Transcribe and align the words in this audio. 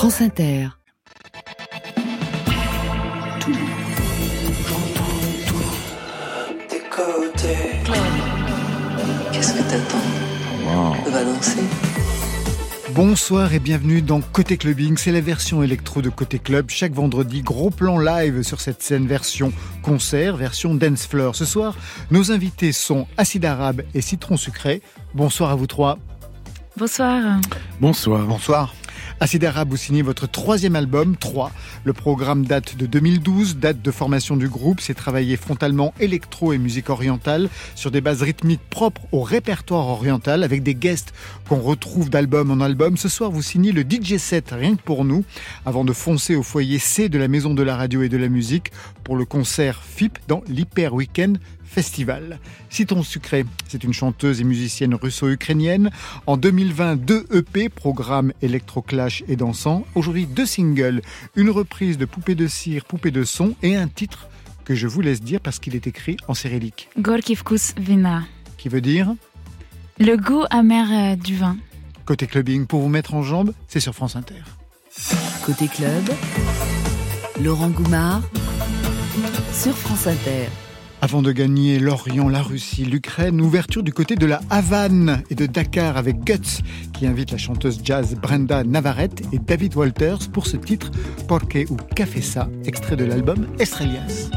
France 0.00 0.22
Inter. 0.22 0.68
Tout, 3.38 3.52
j'entends 4.66 5.04
tout. 5.46 5.60
Des 6.70 6.80
côtés. 6.88 7.82
Qu'est-ce 9.30 9.52
que 9.52 9.58
t'attends 9.58 9.98
On 11.06 11.10
va 11.10 11.22
danser. 11.22 11.60
Bonsoir 12.94 13.52
et 13.52 13.58
bienvenue 13.58 14.00
dans 14.00 14.22
Côté 14.22 14.56
Clubbing, 14.56 14.96
c'est 14.96 15.12
la 15.12 15.20
version 15.20 15.62
électro 15.62 16.00
de 16.00 16.08
Côté 16.08 16.38
Club. 16.38 16.70
Chaque 16.70 16.94
vendredi, 16.94 17.42
gros 17.42 17.68
plan 17.68 17.98
live 17.98 18.42
sur 18.42 18.62
cette 18.62 18.82
scène 18.82 19.06
version 19.06 19.52
concert, 19.82 20.38
version 20.38 20.74
dance 20.74 21.06
floor. 21.06 21.36
Ce 21.36 21.44
soir, 21.44 21.76
nos 22.10 22.32
invités 22.32 22.72
sont 22.72 23.06
Acide 23.18 23.44
Arabe 23.44 23.82
et 23.92 24.00
Citron 24.00 24.38
Sucré. 24.38 24.80
Bonsoir 25.12 25.50
à 25.50 25.56
vous 25.56 25.66
trois. 25.66 25.98
Bonsoir. 26.78 27.38
Bonsoir. 27.78 28.24
Bonsoir. 28.24 28.74
Acide 29.22 29.44
Arabe, 29.44 29.68
vous 29.68 29.76
signez 29.76 30.00
votre 30.00 30.26
troisième 30.26 30.76
album, 30.76 31.14
3. 31.14 31.52
Le 31.84 31.92
programme 31.92 32.46
date 32.46 32.78
de 32.78 32.86
2012, 32.86 33.58
date 33.58 33.82
de 33.82 33.90
formation 33.90 34.34
du 34.34 34.48
groupe. 34.48 34.80
C'est 34.80 34.94
travailler 34.94 35.36
frontalement 35.36 35.92
électro 36.00 36.54
et 36.54 36.58
musique 36.58 36.88
orientale 36.88 37.50
sur 37.74 37.90
des 37.90 38.00
bases 38.00 38.22
rythmiques 38.22 38.66
propres 38.70 39.02
au 39.12 39.20
répertoire 39.20 39.88
oriental 39.88 40.42
avec 40.42 40.62
des 40.62 40.74
guests 40.74 41.12
qu'on 41.46 41.60
retrouve 41.60 42.08
d'album 42.08 42.50
en 42.50 42.64
album. 42.64 42.96
Ce 42.96 43.10
soir, 43.10 43.30
vous 43.30 43.42
signez 43.42 43.72
le 43.72 43.82
DJ 43.82 44.16
set, 44.16 44.52
rien 44.52 44.74
que 44.74 44.82
pour 44.82 45.04
nous, 45.04 45.22
avant 45.66 45.84
de 45.84 45.92
foncer 45.92 46.34
au 46.34 46.42
foyer 46.42 46.78
C 46.78 47.10
de 47.10 47.18
la 47.18 47.28
Maison 47.28 47.52
de 47.52 47.62
la 47.62 47.76
Radio 47.76 48.00
et 48.00 48.08
de 48.08 48.16
la 48.16 48.30
Musique 48.30 48.72
pour 49.04 49.16
le 49.16 49.26
concert 49.26 49.82
FIP 49.82 50.18
dans 50.28 50.42
l'Hyper 50.48 50.94
Weekend 50.94 51.38
Festival. 51.70 52.40
Citron 52.68 53.04
Sucré, 53.04 53.44
c'est 53.68 53.84
une 53.84 53.92
chanteuse 53.92 54.40
et 54.40 54.44
musicienne 54.44 54.94
russo-ukrainienne. 54.94 55.90
En 56.26 56.36
2020, 56.36 56.96
deux 56.96 57.26
EP, 57.32 57.68
programme 57.68 58.32
électroclash 58.42 59.22
et 59.28 59.36
dansant. 59.36 59.84
Aujourd'hui, 59.94 60.26
deux 60.26 60.46
singles, 60.46 61.00
une 61.36 61.48
reprise 61.48 61.96
de 61.96 62.06
Poupée 62.06 62.34
de 62.34 62.48
cire, 62.48 62.84
Poupée 62.84 63.12
de 63.12 63.22
son 63.22 63.54
et 63.62 63.76
un 63.76 63.86
titre 63.86 64.28
que 64.64 64.74
je 64.74 64.88
vous 64.88 65.00
laisse 65.00 65.22
dire 65.22 65.40
parce 65.40 65.60
qu'il 65.60 65.76
est 65.76 65.86
écrit 65.86 66.16
en 66.26 66.34
cyrillique. 66.34 66.88
Gorky 66.98 67.36
vkus 67.36 67.74
vina. 67.76 68.24
Qui 68.58 68.68
veut 68.68 68.80
dire? 68.80 69.14
Le 70.00 70.16
goût 70.16 70.44
amer 70.50 70.88
euh, 70.90 71.16
du 71.16 71.36
vin. 71.36 71.56
Côté 72.04 72.26
clubbing, 72.26 72.66
pour 72.66 72.80
vous 72.80 72.88
mettre 72.88 73.14
en 73.14 73.22
jambe, 73.22 73.52
c'est 73.68 73.80
sur 73.80 73.94
France 73.94 74.16
Inter. 74.16 74.42
Côté 75.46 75.68
club, 75.68 76.10
Laurent 77.40 77.70
Goumard 77.70 78.22
sur 79.52 79.76
France 79.76 80.08
Inter. 80.08 80.48
Avant 81.02 81.22
de 81.22 81.32
gagner 81.32 81.78
l'Orient, 81.78 82.28
la 82.28 82.42
Russie, 82.42 82.84
l'Ukraine, 82.84 83.40
ouverture 83.40 83.82
du 83.82 83.92
côté 83.92 84.16
de 84.16 84.26
la 84.26 84.40
Havane 84.50 85.22
et 85.30 85.34
de 85.34 85.46
Dakar 85.46 85.96
avec 85.96 86.20
Guts 86.24 86.62
qui 86.92 87.06
invite 87.06 87.30
la 87.30 87.38
chanteuse 87.38 87.80
jazz 87.82 88.14
Brenda 88.20 88.64
Navarrete 88.64 89.22
et 89.32 89.38
David 89.38 89.76
Walters 89.76 90.30
pour 90.30 90.46
ce 90.46 90.58
titre 90.58 90.90
Porque 91.26 91.66
ou 91.70 91.76
Café 91.96 92.20
Ça, 92.20 92.50
extrait 92.66 92.96
de 92.96 93.04
l'album 93.04 93.46
Estrellas. 93.58 94.28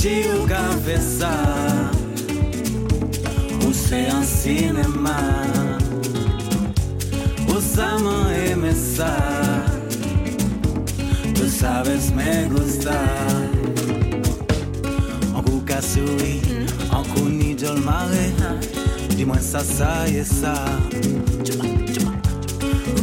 Gucci 0.00 0.22
ou 0.34 0.46
café 0.46 0.96
ça 0.98 1.30
Ou 3.66 3.72
c'est 3.72 4.08
un 4.08 4.22
cinéma 4.22 5.16
Usamos 7.46 8.24
MSA 8.56 9.16
Tú 11.34 11.48
sabes 11.48 12.12
me 12.14 12.48
gusta 12.48 12.98
En 15.34 15.42
Kukasui 15.42 16.40
En 16.92 17.02
Kuni 17.02 17.58
Jolmare 17.58 18.32
Dis-moi 19.10 19.38
ça, 19.38 19.58
ça 19.58 20.08
et 20.08 20.24
ça 20.24 20.54
Tu 21.44 21.52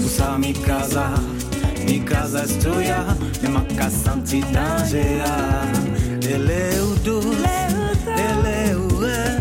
sabes 0.09 0.39
mi 0.39 0.53
casa 0.53 1.09
Mi 1.85 1.99
casa 1.99 2.43
es 2.43 2.57
tuya 2.57 3.05
E 3.43 3.47
ma 3.49 3.61
casa 3.77 4.16
Eleudo, 6.29 7.21
Eleué, 8.27 9.39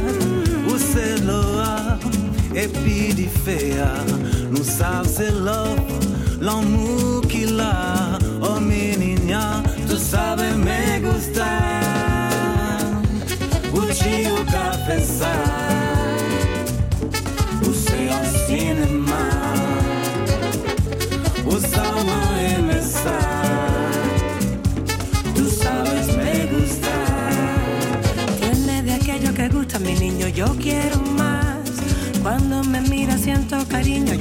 o 0.68 0.74
mm. 0.74 0.78
Seloa, 0.78 1.98
Epidifea, 2.54 3.92
nous 4.50 4.62
savons 4.62 5.08
c'est 5.08 5.32
l'homme, 5.32 5.84
l'amour 6.40 7.22
qu'il 7.28 7.58
a, 7.58 8.18
oh, 8.40 8.60
menina, 8.60 9.62
tu 9.88 9.96
sabe 9.96 10.42
me 10.56 11.00
gustar, 11.00 12.30
vou 13.72 13.82
te 13.86 14.36
confessar. 14.52 15.85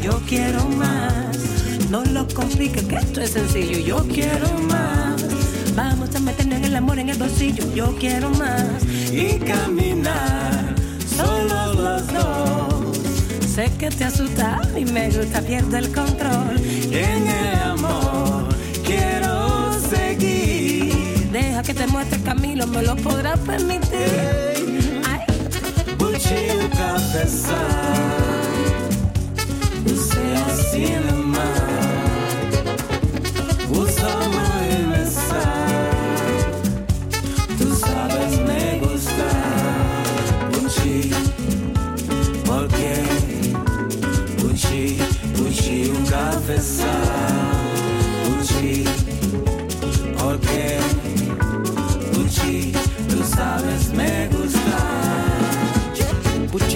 Yo 0.05 0.21
quiero 0.27 0.63
más. 0.69 1.35
No 1.89 2.03
lo 2.05 2.27
compliques, 2.27 2.83
que 2.83 2.95
esto 2.95 3.21
es 3.21 3.31
sencillo, 3.31 3.79
yo 3.79 4.07
quiero 4.07 4.47
más. 4.69 5.23
Vamos 5.75 6.16
a 6.16 6.19
meternos 6.19 6.61
el 6.61 6.75
amor 6.75 6.99
en 6.99 7.09
el 7.09 7.17
bolsillo, 7.17 7.63
yo 7.73 7.95
quiero 7.99 8.29
más. 8.29 8.83
Y 9.11 9.39
caminar 9.39 10.75
Solo 11.16 11.73
los 11.73 12.07
dos 12.07 12.97
Sé 13.47 13.71
que 13.79 13.89
te 13.89 14.03
asusta 14.03 14.61
y 14.77 14.83
me 14.85 15.09
gusta, 15.09 15.41
pierdo 15.41 15.77
el 15.77 15.91
control. 15.93 16.57
En 16.91 17.27
el 17.27 17.61
amor 17.61 18.49
Quiero 18.83 19.73
seguir 19.89 21.29
Deja 21.31 21.63
que 21.63 21.73
te 21.73 21.87
muestre 21.87 22.19
Camilo, 22.22 22.67
me 22.67 22.81
lo 22.83 22.95
podrás 22.97 23.39
permitir. 23.39 25.01
Ay, 25.07 25.22
o 25.99 26.69
café 26.69 27.25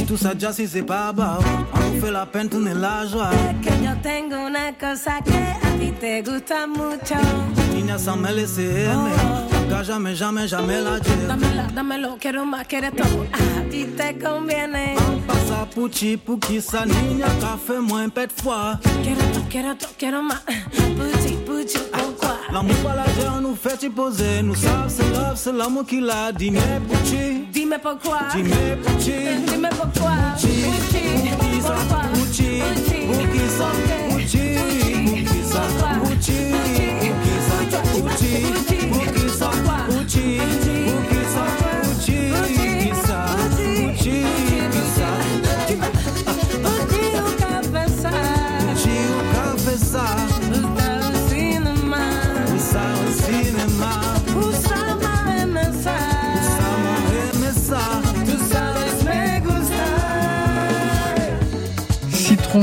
tout 0.09 0.17
ça 0.17 0.33
déjà 0.33 0.51
si 0.51 0.67
c'est 0.67 0.81
pas 0.81 1.13
bas 1.13 1.37
Fait 1.99 2.11
la 2.11 2.25
tourner 2.25 2.73
la 2.73 3.05
joie 3.05 3.29
que 3.61 3.69
yo 3.83 3.91
tengo 4.01 4.45
una 4.45 4.71
cosa 4.73 5.19
que 5.21 5.33
a 5.37 5.77
ti 5.79 5.91
te 5.99 6.21
gusta 6.21 6.65
mucho. 6.65 7.15
Niña 7.73 7.97
me 8.15 8.29
aimer 8.29 9.49
Nunca 9.69 9.83
jamais 9.83 10.15
jamais 10.15 10.47
jamais 10.47 10.81
la 10.81 10.99
dire 10.99 11.27
Dámela, 11.27 11.67
dámelo, 11.75 12.17
quiero 12.19 12.45
más, 12.45 12.65
quieres 12.67 12.91
todo. 12.95 13.25
A 13.33 13.69
ti 13.69 13.85
te 13.85 14.17
conviene. 14.17 14.95
Passa 15.27 15.65
pucci 15.75 16.17
pour 16.17 16.39
qui 16.39 16.61
sa 16.61 16.85
niña 16.85 17.27
Café 17.39 17.79
moins 17.79 18.09
pète 18.09 18.31
foi 18.41 18.77
Quiero 19.03 19.21
todo, 19.33 19.45
quiero 19.49 19.75
todo, 19.75 19.91
quiero 19.97 20.23
más. 20.23 20.41
Puchi, 20.97 21.35
puchi, 21.45 21.79
pourquoi? 21.91 22.37
L'amour 22.51 22.75
pas 22.77 22.95
la 22.95 23.31
on 23.37 23.41
nous 23.41 23.55
fait 23.55 23.83
y 23.83 23.89
poser 23.89 24.41
Nous 24.41 24.55
savons 24.55 24.89
c'est 24.89 25.09
love, 25.13 25.35
c'est 25.35 25.53
l'amour 25.53 25.85
qui 25.85 26.01
l'a 26.01 26.31
dit 26.31 26.51
Mais 26.51 26.59
pucci, 26.89 27.45
Dime 27.51 27.77
pourquoi. 27.81 28.19
dis-moi 28.33 29.69
pourquoi. 29.69 30.11
Puchi, 30.35 30.58
Pour 31.69 32.27
qui 32.31 32.61
ça, 32.61 32.61
pourquoi? 33.11 33.29
pucci 33.29 33.39
Pour 33.47 33.98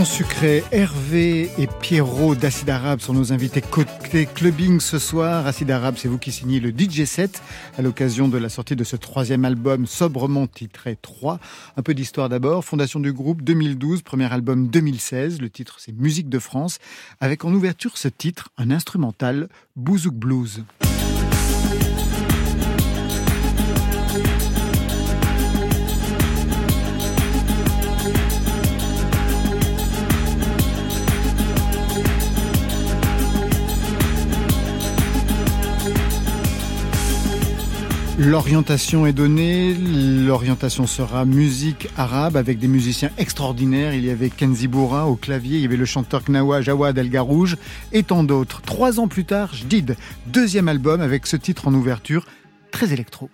sucré. 0.06 0.62
Hervé 0.70 1.50
et 1.58 1.66
Pierrot 1.66 2.36
d'Acide 2.36 2.70
Arabe 2.70 3.00
sont 3.00 3.12
nos 3.12 3.32
invités 3.32 3.60
côté 3.60 4.26
clubbing 4.26 4.80
ce 4.80 4.98
soir. 4.98 5.46
Acide 5.46 5.70
Arabe, 5.70 5.96
c'est 5.98 6.08
vous 6.08 6.18
qui 6.18 6.30
signez 6.30 6.60
le 6.60 6.70
DJ 6.70 7.04
set 7.04 7.42
à 7.76 7.82
l'occasion 7.82 8.28
de 8.28 8.38
la 8.38 8.48
sortie 8.48 8.76
de 8.76 8.84
ce 8.84 8.94
troisième 8.96 9.44
album 9.44 9.86
sobrement 9.86 10.46
titré 10.46 10.96
3. 11.00 11.40
Un 11.76 11.82
peu 11.82 11.92
d'histoire 11.92 12.28
d'abord. 12.28 12.64
Fondation 12.64 13.00
du 13.00 13.12
groupe 13.12 13.42
2012, 13.42 14.02
premier 14.02 14.32
album 14.32 14.68
2016. 14.68 15.40
Le 15.40 15.50
titre 15.50 15.76
c'est 15.78 15.92
Musique 15.92 16.28
de 16.28 16.38
France. 16.38 16.78
Avec 17.20 17.44
en 17.44 17.52
ouverture 17.52 17.98
ce 17.98 18.08
titre, 18.08 18.50
un 18.58 18.70
instrumental, 18.70 19.48
Bouzouk 19.74 20.14
Blues. 20.14 20.62
L'orientation 38.18 39.06
est 39.06 39.12
donnée, 39.12 39.74
l'orientation 39.74 40.86
sera 40.86 41.26
musique 41.26 41.88
arabe 41.98 42.38
avec 42.38 42.58
des 42.58 42.66
musiciens 42.66 43.10
extraordinaires. 43.18 43.92
Il 43.92 44.06
y 44.06 44.10
avait 44.10 44.30
Kenzi 44.30 44.68
Boura 44.68 45.06
au 45.06 45.16
clavier, 45.16 45.58
il 45.58 45.62
y 45.62 45.66
avait 45.66 45.76
le 45.76 45.84
chanteur 45.84 46.24
Knawa 46.24 46.62
Jawad 46.62 46.96
El 46.96 47.10
et 47.92 48.02
tant 48.02 48.24
d'autres. 48.24 48.62
Trois 48.62 49.00
ans 49.00 49.08
plus 49.08 49.26
tard, 49.26 49.54
Jdid, 49.54 49.96
deuxième 50.28 50.68
album 50.68 51.02
avec 51.02 51.26
ce 51.26 51.36
titre 51.36 51.68
en 51.68 51.74
ouverture, 51.74 52.24
très 52.70 52.90
électro. 52.94 53.28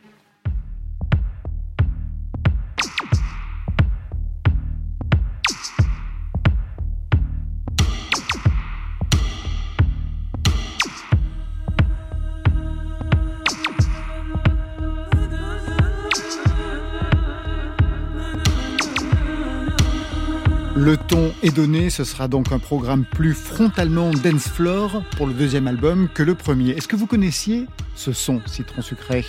Le 20.82 20.96
ton 20.96 21.32
est 21.44 21.54
donné, 21.54 21.90
ce 21.90 22.02
sera 22.02 22.26
donc 22.26 22.50
un 22.50 22.58
programme 22.58 23.04
plus 23.04 23.34
frontalement 23.34 24.10
dance 24.10 24.48
floor 24.48 25.04
pour 25.16 25.28
le 25.28 25.32
deuxième 25.32 25.68
album 25.68 26.08
que 26.12 26.24
le 26.24 26.34
premier. 26.34 26.70
Est-ce 26.70 26.88
que 26.88 26.96
vous 26.96 27.06
connaissiez 27.06 27.68
ce 27.94 28.12
son 28.12 28.40
citron 28.46 28.82
sucré? 28.82 29.24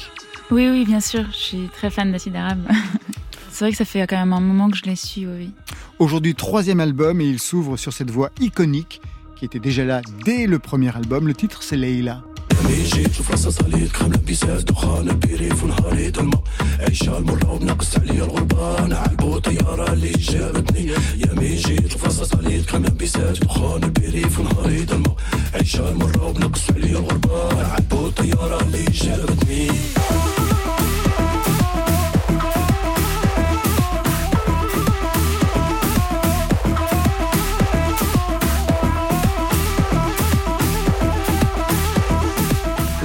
Oui, 0.49 0.67
oui, 0.67 0.83
bien 0.83 0.99
sûr. 0.99 1.25
Je 1.29 1.37
suis 1.37 1.69
très 1.71 1.91
fan 1.91 2.11
d'acide 2.11 2.35
arabe. 2.37 2.67
C'est 3.51 3.65
vrai 3.65 3.71
que 3.71 3.77
ça 3.77 3.85
fait 3.85 4.07
quand 4.07 4.17
même 4.17 4.33
un 4.33 4.39
moment 4.39 4.71
que 4.71 4.77
je 4.77 4.85
les 4.85 4.95
suis, 4.95 5.27
oui. 5.27 5.51
Aujourd'hui, 5.99 6.33
troisième 6.33 6.79
album 6.79 7.21
et 7.21 7.25
il 7.25 7.37
s'ouvre 7.37 7.77
sur 7.77 7.93
cette 7.93 8.09
voix 8.09 8.31
iconique 8.41 8.99
qui 9.35 9.45
était 9.45 9.59
déjà 9.59 9.85
là 9.85 10.01
dès 10.25 10.47
le 10.47 10.57
premier 10.57 10.95
album. 10.95 11.27
Le 11.27 11.35
titre, 11.35 11.61
c'est 11.61 11.77
Leila. 11.77 12.23
ميجي 12.63 13.03
تشوف 13.03 13.31
راسها 13.31 13.51
صليت 13.51 13.91
كرام 13.91 14.13
لبسات 14.13 14.63
دخان 14.63 15.09
البريف 15.09 15.63
ونهاري 15.63 16.11
دمع 16.11 16.39
عيشة 16.79 17.17
المرة 17.17 17.51
ومنقص 17.51 17.97
عليا 17.97 18.23
الغربة 18.23 18.85
أنا 18.85 18.95
طيارة 19.39 19.93
اللي 19.93 20.11
جابتني. 20.11 20.85
يا 21.17 21.33
ميجي 21.33 21.75
تشوف 21.75 22.03
راسها 22.05 22.23
صليت 22.25 22.65
كرام 22.65 22.85
لبسات 22.85 23.39
دخان 23.43 23.83
البريف 23.83 24.39
ونهاري 24.39 24.81
دمع 24.81 25.15
عيشة 25.53 25.89
المرة 25.91 26.23
ومنقص 26.27 26.71
عليا 26.71 26.99
الغربة 26.99 27.53
نعلبو 27.53 27.63
عالبو 27.63 28.09
طيارة 28.09 28.61
اللي 28.63 28.83
جابتني. 28.85 29.67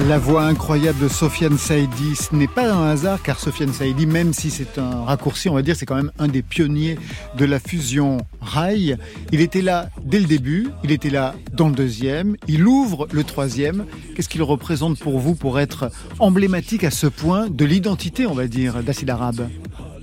La 0.09 0.17
voix 0.17 0.41
incroyable 0.41 0.97
de 1.03 1.07
Sofiane 1.07 1.59
Saïdi, 1.59 2.15
ce 2.15 2.33
n'est 2.33 2.47
pas 2.47 2.73
un 2.73 2.89
hasard 2.89 3.21
car 3.21 3.39
Sofiane 3.39 3.71
Saïdi, 3.71 4.07
même 4.07 4.33
si 4.33 4.49
c'est 4.49 4.79
un 4.79 5.03
raccourci, 5.03 5.49
on 5.49 5.53
va 5.53 5.61
dire, 5.61 5.75
c'est 5.75 5.85
quand 5.85 5.97
même 5.97 6.11
un 6.17 6.27
des 6.27 6.41
pionniers 6.41 6.97
de 7.37 7.45
la 7.45 7.59
fusion 7.59 8.17
rail. 8.41 8.97
Il 9.31 9.39
était 9.39 9.61
là 9.61 9.91
dès 10.03 10.19
le 10.19 10.25
début, 10.25 10.69
il 10.83 10.91
était 10.91 11.11
là 11.11 11.35
dans 11.53 11.67
le 11.67 11.75
deuxième, 11.75 12.37
il 12.47 12.65
ouvre 12.65 13.07
le 13.11 13.23
troisième. 13.23 13.85
Qu'est-ce 14.15 14.29
qu'il 14.29 14.41
représente 14.41 14.97
pour 14.97 15.19
vous 15.19 15.35
pour 15.35 15.59
être 15.59 15.91
emblématique 16.17 16.83
à 16.83 16.89
ce 16.89 17.05
point 17.05 17.47
de 17.47 17.63
l'identité, 17.63 18.25
on 18.25 18.33
va 18.33 18.47
dire, 18.47 18.81
d'Acide 18.81 19.11
Arabe? 19.11 19.47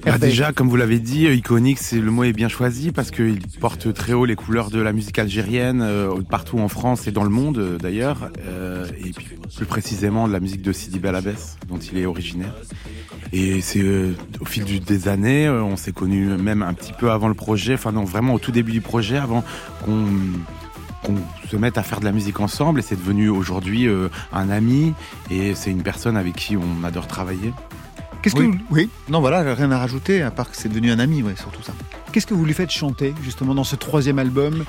Bah 0.06 0.18
déjà, 0.18 0.52
comme 0.52 0.68
vous 0.68 0.76
l'avez 0.76 0.98
dit, 0.98 1.26
iconique, 1.26 1.78
c'est 1.78 2.00
le 2.00 2.10
mot 2.10 2.24
est 2.24 2.32
bien 2.32 2.48
choisi 2.48 2.92
parce 2.92 3.10
qu'il 3.10 3.40
porte 3.60 3.92
très 3.92 4.12
haut 4.12 4.24
les 4.24 4.36
couleurs 4.36 4.70
de 4.70 4.80
la 4.80 4.92
musique 4.92 5.18
algérienne 5.18 5.82
euh, 5.82 6.20
partout 6.22 6.58
en 6.58 6.68
France 6.68 7.06
et 7.06 7.12
dans 7.12 7.24
le 7.24 7.30
monde 7.30 7.58
euh, 7.58 7.78
d'ailleurs, 7.78 8.30
euh, 8.46 8.86
et 9.04 9.10
puis 9.10 9.36
plus 9.56 9.66
précisément 9.66 10.28
de 10.28 10.32
la 10.32 10.40
musique 10.40 10.62
de 10.62 10.72
Sidi 10.72 10.98
Belabès, 10.98 11.58
dont 11.68 11.78
il 11.78 11.98
est 11.98 12.06
originaire. 12.06 12.54
Et 13.32 13.60
c'est 13.60 13.82
euh, 13.82 14.14
au 14.40 14.44
fil 14.44 14.64
du, 14.64 14.80
des 14.80 15.08
années, 15.08 15.46
euh, 15.46 15.62
on 15.62 15.76
s'est 15.76 15.92
connus 15.92 16.26
même 16.26 16.62
un 16.62 16.74
petit 16.74 16.92
peu 16.92 17.10
avant 17.10 17.28
le 17.28 17.34
projet, 17.34 17.74
enfin 17.74 17.92
non, 17.92 18.04
vraiment 18.04 18.34
au 18.34 18.38
tout 18.38 18.52
début 18.52 18.72
du 18.72 18.80
projet, 18.80 19.16
avant 19.16 19.44
qu'on 19.84 20.04
qu'on 21.02 21.16
se 21.48 21.56
mette 21.56 21.78
à 21.78 21.82
faire 21.82 22.00
de 22.00 22.04
la 22.04 22.12
musique 22.12 22.40
ensemble. 22.40 22.80
Et 22.80 22.82
c'est 22.82 22.96
devenu 22.96 23.28
aujourd'hui 23.28 23.86
euh, 23.86 24.08
un 24.32 24.50
ami 24.50 24.92
et 25.30 25.54
c'est 25.54 25.70
une 25.70 25.82
personne 25.82 26.16
avec 26.16 26.34
qui 26.34 26.56
on 26.56 26.84
adore 26.84 27.06
travailler. 27.06 27.52
Qu'est-ce 28.26 28.34
que 28.34 28.40
Oui. 28.40 28.58
vous... 28.68 28.74
oui 28.74 28.88
Non, 29.08 29.20
voilà, 29.20 29.54
rien 29.54 29.70
à 29.70 29.78
rajouter, 29.78 30.20
à 30.22 30.32
part 30.32 30.50
que 30.50 30.56
c'est 30.56 30.68
devenu 30.68 30.90
un 30.90 30.98
ami, 30.98 31.22
ouais, 31.22 31.36
surtout 31.36 31.62
ça. 31.62 31.72
Qu'est-ce 32.12 32.26
que 32.26 32.34
vous 32.34 32.44
lui 32.44 32.54
faites 32.54 32.70
chanter 32.72 33.14
justement 33.22 33.54
dans 33.54 33.62
ce 33.62 33.76
troisième 33.76 34.18
album? 34.18 34.64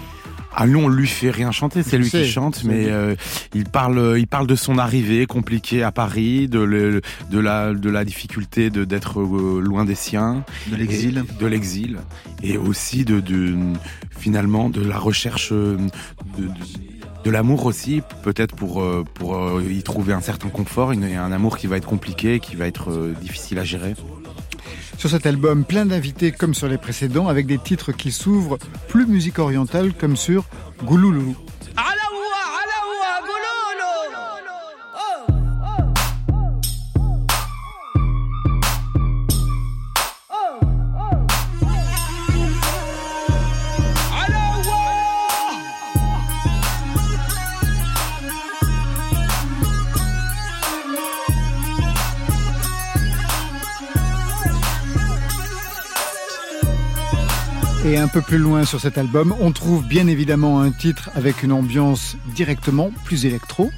Ah 0.59 0.65
nous 0.65 0.79
on 0.79 0.87
lui 0.89 1.07
fait 1.07 1.29
rien 1.29 1.51
chanter, 1.51 1.83
c'est 1.83 1.97
lui 1.99 2.09
sais, 2.09 2.23
qui 2.23 2.29
chante, 2.29 2.63
mais 2.63 2.85
euh, 2.87 3.15
il 3.53 3.65
parle, 3.65 4.15
il 4.17 4.25
parle 4.27 4.47
de 4.47 4.55
son 4.55 4.77
arrivée 4.79 5.25
compliquée 5.27 5.81
à 5.83 5.91
Paris, 5.91 6.47
de, 6.47 6.59
le- 6.59 7.01
de 7.31 7.39
la, 7.39 7.73
de 7.73 7.89
la 7.91 8.03
difficulté 8.05 8.69
de 8.71 8.83
d'être 8.83 9.19
euh, 9.21 9.59
loin 9.59 9.85
des 9.85 9.93
siens, 9.95 10.43
De 10.67 10.75
l'exil. 10.75 11.23
et- 11.29 11.39
de 11.41 11.45
l'exil, 11.47 11.97
et 12.43 12.57
aussi 12.57 13.05
de, 13.05 13.19
de 13.19 13.55
finalement 14.17 14.69
de 14.69 14.81
la 14.81 14.97
recherche 14.97 15.49
euh, 15.51 15.77
de, 16.37 16.43
de, 16.45 16.49
de 17.27 17.31
l'amour 17.31 17.65
aussi, 17.65 18.01
peut-être 18.23 18.55
pour 18.55 18.81
euh, 18.81 19.03
pour 19.15 19.35
euh, 19.35 19.61
y 19.69 19.83
trouver 19.83 20.13
un 20.13 20.21
certain 20.21 20.47
confort, 20.47 20.93
une- 20.93 21.03
un 21.03 21.31
amour 21.33 21.57
qui 21.57 21.67
va 21.67 21.75
être 21.75 21.85
compliqué, 21.85 22.39
qui 22.39 22.55
va 22.55 22.67
être 22.67 22.89
euh, 22.89 23.13
difficile 23.21 23.59
à 23.59 23.65
gérer. 23.65 23.95
Sur 24.97 25.09
cet 25.09 25.25
album, 25.25 25.65
plein 25.65 25.85
d'invités 25.85 26.31
comme 26.31 26.53
sur 26.53 26.69
les 26.69 26.77
précédents, 26.77 27.27
avec 27.27 27.45
des 27.45 27.57
titres 27.57 27.91
qui 27.91 28.13
s'ouvrent 28.13 28.57
plus 28.87 29.05
musique 29.05 29.39
orientale 29.39 29.91
comme 29.93 30.15
sur 30.15 30.45
Gouloulou. 30.85 31.35
Et 57.89 57.95
un 57.95 58.09
peu 58.09 58.21
plus 58.21 58.37
loin 58.37 58.65
sur 58.65 58.81
cet 58.81 58.97
album, 58.97 59.33
on 59.39 59.53
trouve 59.53 59.87
bien 59.87 60.07
évidemment 60.07 60.59
un 60.59 60.71
titre 60.71 61.09
avec 61.15 61.41
une 61.41 61.53
ambiance 61.53 62.17
directement 62.35 62.91
plus 63.05 63.25
électro. 63.25 63.69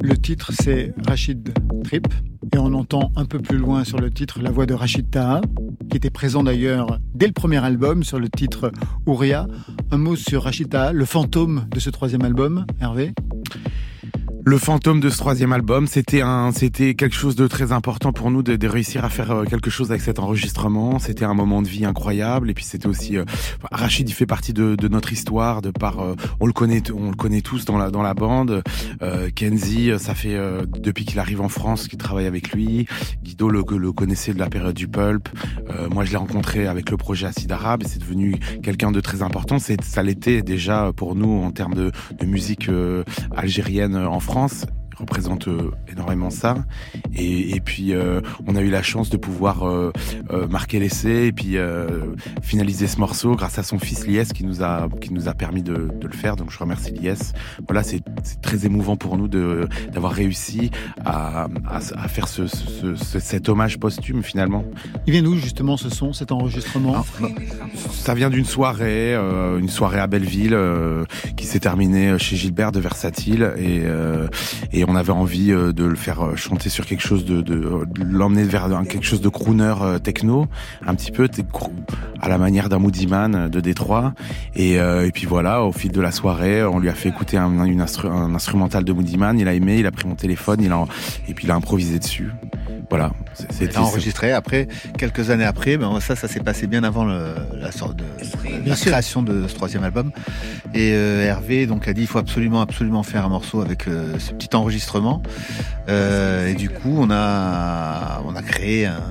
Le 0.00 0.16
titre 0.16 0.52
c'est 0.58 0.94
Rachid 1.06 1.52
Trip 1.84 2.06
entend 2.84 3.12
un 3.16 3.24
peu 3.24 3.38
plus 3.38 3.56
loin 3.56 3.82
sur 3.82 3.98
le 3.98 4.10
titre 4.10 4.40
la 4.42 4.50
voix 4.50 4.66
de 4.66 4.74
Rachid 4.74 5.08
qui 5.90 5.96
était 5.96 6.10
présent 6.10 6.42
d'ailleurs 6.42 6.98
dès 7.14 7.26
le 7.26 7.32
premier 7.32 7.64
album 7.64 8.04
sur 8.04 8.18
le 8.18 8.28
titre 8.28 8.72
Ouria. 9.06 9.46
Un 9.90 9.96
mot 9.96 10.16
sur 10.16 10.42
Rachid 10.42 10.68
le 10.92 11.04
fantôme 11.06 11.64
de 11.70 11.80
ce 11.80 11.88
troisième 11.88 12.20
album, 12.26 12.66
Hervé? 12.82 13.14
Le 14.46 14.58
fantôme 14.58 15.00
de 15.00 15.08
ce 15.08 15.16
troisième 15.16 15.54
album, 15.54 15.86
c'était 15.86 16.20
un, 16.20 16.52
c'était 16.52 16.94
quelque 16.94 17.16
chose 17.16 17.34
de 17.34 17.46
très 17.46 17.72
important 17.72 18.12
pour 18.12 18.30
nous 18.30 18.42
de, 18.42 18.68
réussir 18.68 19.02
à 19.02 19.08
faire 19.08 19.30
euh, 19.30 19.44
quelque 19.44 19.70
chose 19.70 19.90
avec 19.90 20.02
cet 20.02 20.18
enregistrement. 20.18 20.98
C'était 20.98 21.24
un 21.24 21.32
moment 21.32 21.62
de 21.62 21.68
vie 21.68 21.86
incroyable 21.86 22.50
et 22.50 22.54
puis 22.54 22.62
c'était 22.62 22.86
aussi 22.86 23.16
euh, 23.16 23.24
Rachid, 23.72 24.06
il 24.06 24.12
fait 24.12 24.26
partie 24.26 24.52
de, 24.52 24.76
notre 24.88 25.14
histoire, 25.14 25.62
euh, 25.64 26.14
on 26.40 26.46
le 26.46 26.52
connaît, 26.52 26.82
on 26.92 27.08
le 27.08 27.16
connaît 27.16 27.40
tous 27.40 27.64
dans 27.64 27.78
la 27.78 27.90
dans 27.90 28.02
la 28.02 28.12
bande. 28.12 28.62
Euh, 29.00 29.30
Kenzie, 29.34 29.92
ça 29.98 30.14
fait 30.14 30.36
depuis 30.78 31.06
qu'il 31.06 31.18
arrive 31.20 31.40
en 31.40 31.48
France 31.48 31.88
qu'il 31.88 31.98
travaille 31.98 32.26
avec 32.26 32.52
lui. 32.52 32.86
Guido 33.22 33.48
le, 33.48 33.64
le 33.78 33.92
connaissait 33.92 34.34
de 34.34 34.38
la 34.38 34.50
période 34.50 34.74
du 34.74 34.88
pulp. 34.88 35.26
moi, 35.90 36.04
je 36.04 36.10
l'ai 36.10 36.18
rencontré 36.18 36.66
avec 36.66 36.90
le 36.90 36.98
projet 36.98 37.26
Acide 37.28 37.50
Arabe 37.50 37.82
et 37.82 37.88
c'est 37.88 38.00
devenu 38.00 38.38
quelqu'un 38.62 38.92
de 38.92 39.00
très 39.00 39.22
important. 39.22 39.58
C'est, 39.58 39.82
ça 39.82 40.02
l'était 40.02 40.42
déjà 40.42 40.92
pour 40.94 41.14
nous 41.14 41.42
en 41.42 41.50
termes 41.50 41.74
de 41.74 41.92
musique 42.26 42.68
algérienne 43.34 43.96
en 43.96 44.20
France 44.20 44.33
France 44.34 44.66
représente 44.96 45.48
euh, 45.48 45.70
énormément 45.90 46.30
ça. 46.30 46.56
Et, 47.14 47.56
et 47.56 47.60
puis 47.60 47.92
euh, 47.92 48.20
on 48.46 48.56
a 48.56 48.62
eu 48.62 48.70
la 48.70 48.82
chance 48.82 49.10
de 49.10 49.16
pouvoir 49.16 49.66
euh, 49.66 49.92
marquer 50.48 50.78
l'essai 50.80 51.26
et 51.26 51.32
puis 51.32 51.56
finaliser 52.42 52.86
ce 52.86 52.98
morceau 52.98 53.34
grâce 53.34 53.58
à 53.58 53.62
son 53.62 53.78
fils 53.78 54.06
Lies 54.06 54.26
qui 54.34 54.44
nous 54.44 54.62
a 54.62 54.88
qui 55.00 55.12
nous 55.12 55.28
a 55.28 55.34
permis 55.34 55.62
de, 55.62 55.90
de 56.00 56.06
le 56.06 56.12
faire. 56.12 56.36
Donc 56.36 56.50
je 56.50 56.58
remercie 56.58 56.92
Lies. 56.92 57.32
Voilà, 57.66 57.82
c'est 57.82 58.02
très 58.42 58.66
émouvant 58.66 58.96
pour 58.96 59.16
nous 59.16 59.28
de 59.28 59.68
d'avoir 59.92 60.12
réussi 60.12 60.70
à, 61.04 61.46
à, 61.66 61.76
à 61.76 62.08
faire 62.08 62.28
ce, 62.28 62.46
ce, 62.46 62.94
ce, 62.94 63.18
cet 63.18 63.48
hommage 63.48 63.78
posthume 63.78 64.22
finalement. 64.22 64.64
Il 65.06 65.12
vient 65.12 65.22
d'où 65.22 65.36
justement 65.36 65.76
ce 65.76 65.88
son, 65.88 66.12
cet 66.12 66.32
enregistrement? 66.32 66.94
Ah, 66.96 67.04
bah, 67.20 67.28
Ça 67.90 68.14
vient 68.14 68.30
d'une 68.30 68.44
soirée, 68.44 69.14
une 69.14 69.68
soirée 69.68 70.00
à 70.00 70.06
Belleville 70.06 70.58
qui 71.36 71.46
s'est 71.46 71.60
terminée 71.60 72.18
chez 72.18 72.36
Gilbert 72.36 72.72
de 72.72 72.80
Versatile 72.80 73.52
et, 73.58 73.82
et 74.72 74.83
on 74.88 74.96
avait 74.96 75.12
envie 75.12 75.52
euh, 75.52 75.72
de 75.72 75.84
le 75.84 75.96
faire 75.96 76.24
euh, 76.24 76.36
chanter 76.36 76.68
sur 76.68 76.86
quelque 76.86 77.02
chose 77.02 77.24
de, 77.24 77.40
de, 77.40 77.86
l'emmener 78.04 78.44
vers 78.44 78.68
quelque 78.88 79.04
chose 79.04 79.20
de 79.20 79.28
crooner 79.28 79.74
euh, 79.80 79.98
techno, 79.98 80.46
un 80.86 80.94
petit 80.94 81.10
peu 81.10 81.28
à 82.20 82.28
la 82.28 82.38
manière 82.38 82.68
d'un 82.68 82.78
Moody 82.78 83.06
Man 83.06 83.48
de 83.48 83.60
Détroit. 83.60 84.14
Et, 84.54 84.74
et, 84.74 85.10
puis 85.12 85.26
voilà, 85.26 85.62
au 85.62 85.72
fil 85.72 85.92
de 85.92 86.00
la 86.00 86.10
soirée, 86.10 86.64
on 86.64 86.78
lui 86.78 86.88
a 86.88 86.94
fait 86.94 87.08
écouter 87.08 87.36
un, 87.36 87.64
une 87.64 87.80
un 87.80 88.34
instrumental 88.34 88.84
de 88.84 88.92
Moody 88.92 89.16
Man. 89.16 89.38
Il 89.38 89.48
a 89.48 89.54
aimé, 89.54 89.78
il 89.78 89.86
a 89.86 89.90
pris 89.90 90.06
mon 90.06 90.14
téléphone, 90.14 90.60
il 90.62 90.72
a, 90.72 90.84
et 91.28 91.34
puis 91.34 91.46
il 91.46 91.50
a 91.50 91.54
improvisé 91.54 91.98
dessus. 91.98 92.30
Voilà. 92.94 93.10
C'est 93.50 93.76
enregistré. 93.76 94.30
Après, 94.30 94.68
quelques 94.96 95.30
années 95.30 95.44
après, 95.44 95.76
ben 95.76 95.98
ça, 95.98 96.14
ça 96.14 96.28
s'est 96.28 96.38
passé 96.38 96.68
bien 96.68 96.84
avant 96.84 97.04
le, 97.04 97.34
la 97.60 97.72
sorte 97.72 97.96
de 97.96 98.04
la 98.64 98.76
création 98.76 99.20
de 99.20 99.48
ce 99.48 99.54
troisième 99.56 99.82
album. 99.82 100.12
Et 100.74 100.92
euh, 100.92 101.24
Hervé 101.24 101.66
donc 101.66 101.88
a 101.88 101.92
dit 101.92 102.02
il 102.02 102.06
faut 102.06 102.20
absolument, 102.20 102.60
absolument 102.60 103.02
faire 103.02 103.24
un 103.24 103.30
morceau 103.30 103.62
avec 103.62 103.88
euh, 103.88 104.16
ce 104.20 104.30
petit 104.30 104.54
enregistrement. 104.54 105.24
Euh, 105.88 106.46
et 106.46 106.54
du 106.54 106.70
coup, 106.70 106.94
on 106.96 107.10
a, 107.10 108.22
on 108.26 108.36
a 108.36 108.42
créé 108.42 108.86
un, 108.86 109.02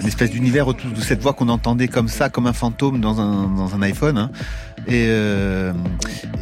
une 0.00 0.06
espèce 0.06 0.30
d'univers 0.30 0.66
autour 0.66 0.90
de 0.90 1.00
cette 1.00 1.20
voix 1.20 1.32
qu'on 1.32 1.48
entendait 1.48 1.88
comme 1.88 2.08
ça, 2.08 2.28
comme 2.28 2.46
un 2.46 2.52
fantôme 2.52 3.00
dans 3.00 3.20
un, 3.20 3.48
dans 3.48 3.74
un 3.74 3.82
iPhone. 3.82 4.18
Hein. 4.18 4.30
Et, 4.86 5.06
euh, 5.08 5.72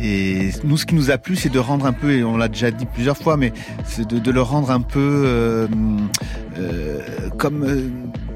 et 0.00 0.50
nous, 0.64 0.76
ce 0.76 0.86
qui 0.86 0.94
nous 0.94 1.10
a 1.10 1.18
plu, 1.18 1.36
c'est 1.36 1.50
de 1.50 1.58
rendre 1.58 1.86
un 1.86 1.92
peu, 1.92 2.12
et 2.12 2.24
on 2.24 2.36
l'a 2.36 2.48
déjà 2.48 2.70
dit 2.70 2.86
plusieurs 2.86 3.16
fois, 3.16 3.36
mais 3.36 3.52
c'est 3.84 4.08
de, 4.08 4.18
de, 4.18 4.30
le 4.30 4.42
rendre 4.42 4.70
un 4.70 4.80
peu 4.80 5.22
euh, 5.26 5.68
euh, 6.58 7.00
comme 7.38 7.64
euh, 7.64 7.88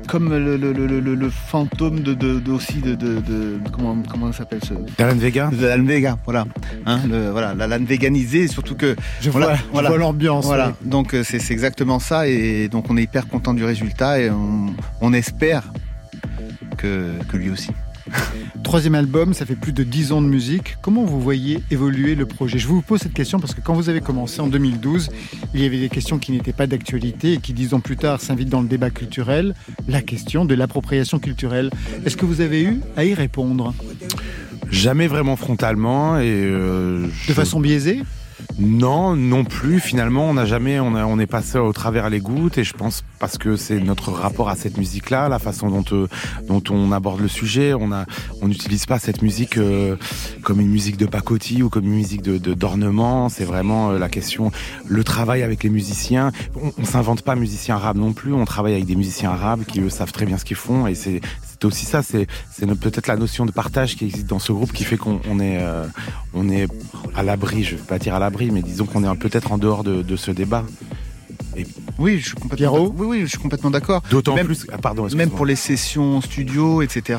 comme 0.08 0.32
le, 0.32 0.56
le, 0.56 0.72
le, 0.72 1.00
le, 1.00 1.30
fantôme 1.30 2.00
de, 2.00 2.14
de, 2.14 2.38
de 2.38 2.52
aussi 2.52 2.80
de, 2.80 2.94
de, 2.94 3.20
de, 3.20 3.58
comment 3.72 3.96
comment 4.08 4.30
ça 4.32 4.38
s'appelle 4.38 4.60
ce 4.62 4.74
Alan 5.02 5.16
Vega 5.16 5.50
de 5.52 5.66
Alan 5.66 5.84
Vega 5.84 6.16
voilà. 6.24 6.44
Hein, 6.86 7.00
le, 7.08 7.30
voilà 7.30 7.54
l'Alan 7.54 7.84
Veganisé 7.84 8.46
surtout 8.46 8.76
que 8.76 8.94
je 9.20 9.30
vois, 9.30 9.56
voilà, 9.72 9.88
vois 9.88 9.98
l'ambiance 9.98 10.46
voilà. 10.46 10.74
donc 10.82 11.14
euh, 11.14 11.24
c'est 11.24 11.50
exactement 11.50 11.98
ça 11.98 12.28
et 12.28 12.68
donc 12.68 12.88
on 12.88 12.96
est 12.96 13.02
hyper 13.02 13.26
content 13.26 13.52
du 13.54 13.64
résultat 13.64 14.20
et 14.20 14.30
on, 14.30 14.66
on 15.00 15.12
espère 15.12 15.72
que, 16.76 17.12
que 17.28 17.36
lui 17.36 17.50
aussi 17.50 17.70
Troisième 18.62 18.94
album, 18.94 19.34
ça 19.34 19.46
fait 19.46 19.54
plus 19.54 19.72
de 19.72 19.82
dix 19.84 20.12
ans 20.12 20.20
de 20.20 20.26
musique. 20.26 20.76
Comment 20.82 21.04
vous 21.04 21.20
voyez 21.20 21.62
évoluer 21.70 22.14
le 22.14 22.26
projet? 22.26 22.58
Je 22.58 22.66
vous 22.66 22.82
pose 22.82 23.00
cette 23.00 23.12
question 23.12 23.38
parce 23.38 23.54
que 23.54 23.60
quand 23.60 23.74
vous 23.74 23.88
avez 23.88 24.00
commencé 24.00 24.40
en 24.40 24.48
2012, 24.48 25.10
il 25.54 25.60
y 25.60 25.66
avait 25.66 25.78
des 25.78 25.88
questions 25.88 26.18
qui 26.18 26.32
n'étaient 26.32 26.52
pas 26.52 26.66
d'actualité 26.66 27.34
et 27.34 27.38
qui 27.38 27.52
dix 27.52 27.74
ans 27.74 27.80
plus 27.80 27.96
tard 27.96 28.20
s'invitent 28.20 28.48
dans 28.48 28.60
le 28.62 28.68
débat 28.68 28.90
culturel, 28.90 29.54
la 29.88 30.02
question 30.02 30.44
de 30.44 30.54
l'appropriation 30.54 31.18
culturelle. 31.18 31.70
Est-ce 32.04 32.16
que 32.16 32.26
vous 32.26 32.40
avez 32.40 32.62
eu 32.62 32.80
à 32.96 33.04
y 33.04 33.14
répondre? 33.14 33.74
Jamais 34.70 35.06
vraiment 35.06 35.36
frontalement 35.36 36.18
et 36.18 36.24
euh, 36.26 37.06
de 37.28 37.32
façon 37.32 37.60
biaisée? 37.60 38.02
Non, 38.58 39.16
non 39.16 39.44
plus. 39.44 39.80
Finalement, 39.80 40.24
on 40.24 40.34
n'a 40.34 40.46
jamais, 40.46 40.80
on, 40.80 41.18
est 41.18 41.26
passé 41.26 41.58
au 41.58 41.72
travers 41.72 42.10
les 42.10 42.20
gouttes, 42.20 42.58
et 42.58 42.64
je 42.64 42.72
pense 42.72 43.04
parce 43.18 43.38
que 43.38 43.56
c'est 43.56 43.80
notre 43.80 44.10
rapport 44.10 44.48
à 44.48 44.56
cette 44.56 44.78
musique-là, 44.78 45.28
la 45.28 45.38
façon 45.38 45.70
dont 45.70 45.84
euh, 45.92 46.08
on 46.70 46.92
aborde 46.92 47.20
le 47.20 47.28
sujet. 47.28 47.74
On 47.74 48.48
n'utilise 48.48 48.86
pas 48.86 48.98
cette 48.98 49.22
musique 49.22 49.58
euh, 49.58 49.96
comme 50.42 50.60
une 50.60 50.70
musique 50.70 50.96
de 50.96 51.06
pacotille 51.06 51.62
ou 51.62 51.68
comme 51.68 51.84
une 51.84 51.94
musique 51.94 52.22
d'ornement. 52.22 53.28
c'est 53.28 53.44
vraiment 53.44 53.90
euh, 53.90 53.98
la 53.98 54.08
question, 54.08 54.50
le 54.86 55.04
travail 55.04 55.42
avec 55.42 55.62
les 55.62 55.70
musiciens. 55.70 56.32
On, 56.54 56.72
on 56.78 56.84
s'invente 56.84 57.22
pas 57.22 57.34
musiciens 57.34 57.76
arabes 57.76 57.98
non 57.98 58.12
plus. 58.12 58.32
On 58.32 58.44
travaille 58.44 58.74
avec 58.74 58.86
des 58.86 58.96
musiciens 58.96 59.30
arabes 59.30 59.64
qui 59.64 59.88
savent 59.90 60.12
très 60.12 60.26
bien 60.26 60.38
ce 60.38 60.44
qu'ils 60.44 60.56
font, 60.56 60.86
et 60.86 60.94
c'est 60.94 61.20
c'est 61.58 61.64
aussi 61.66 61.86
ça, 61.86 62.02
c'est 62.02 62.26
peut-être 62.80 63.06
la 63.06 63.16
notion 63.16 63.46
de 63.46 63.50
partage 63.50 63.96
qui 63.96 64.04
existe 64.04 64.26
dans 64.26 64.38
ce 64.38 64.52
groupe 64.52 64.72
qui 64.72 64.84
fait 64.84 64.96
qu'on 64.96 65.40
est, 65.40 65.58
euh, 65.60 65.86
on 66.34 66.48
est 66.50 66.68
à 67.14 67.22
l'abri, 67.22 67.64
je 67.64 67.74
ne 67.74 67.80
vais 67.80 67.86
pas 67.86 67.98
dire 67.98 68.14
à 68.14 68.18
l'abri, 68.18 68.50
mais 68.50 68.62
disons 68.62 68.84
qu'on 68.84 69.10
est 69.10 69.16
peut-être 69.16 69.52
en 69.52 69.58
dehors 69.58 69.82
de, 69.82 70.02
de 70.02 70.16
ce 70.16 70.30
débat. 70.30 70.64
Et 71.56 71.66
oui, 71.98 72.18
je 72.18 72.26
suis 72.26 72.34
complètement, 72.34 72.92
oui, 72.94 73.06
oui, 73.06 73.20
je 73.22 73.26
suis 73.26 73.38
complètement 73.38 73.70
d'accord. 73.70 74.02
D'autant 74.10 74.34
plus, 74.34 74.66
ah, 74.70 74.76
pardon, 74.76 75.08
même 75.16 75.30
pour 75.30 75.46
les 75.46 75.56
sessions 75.56 76.20
studio, 76.20 76.82
etc. 76.82 77.18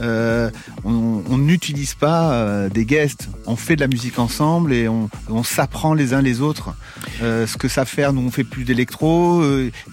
Euh, 0.00 0.50
on 0.84 1.36
n'utilise 1.36 1.94
pas 1.94 2.32
euh, 2.32 2.68
des 2.70 2.86
guests. 2.86 3.28
On 3.46 3.56
fait 3.56 3.76
de 3.76 3.80
la 3.82 3.88
musique 3.88 4.18
ensemble 4.18 4.72
et 4.72 4.88
on, 4.88 5.10
on 5.28 5.42
s'apprend 5.42 5.92
les 5.92 6.14
uns 6.14 6.22
les 6.22 6.40
autres 6.40 6.74
euh, 7.22 7.46
ce 7.46 7.58
que 7.58 7.68
ça 7.68 7.84
fait. 7.84 8.10
Nous, 8.10 8.22
on 8.22 8.30
fait 8.30 8.44
plus 8.44 8.64
d'électro, 8.64 9.42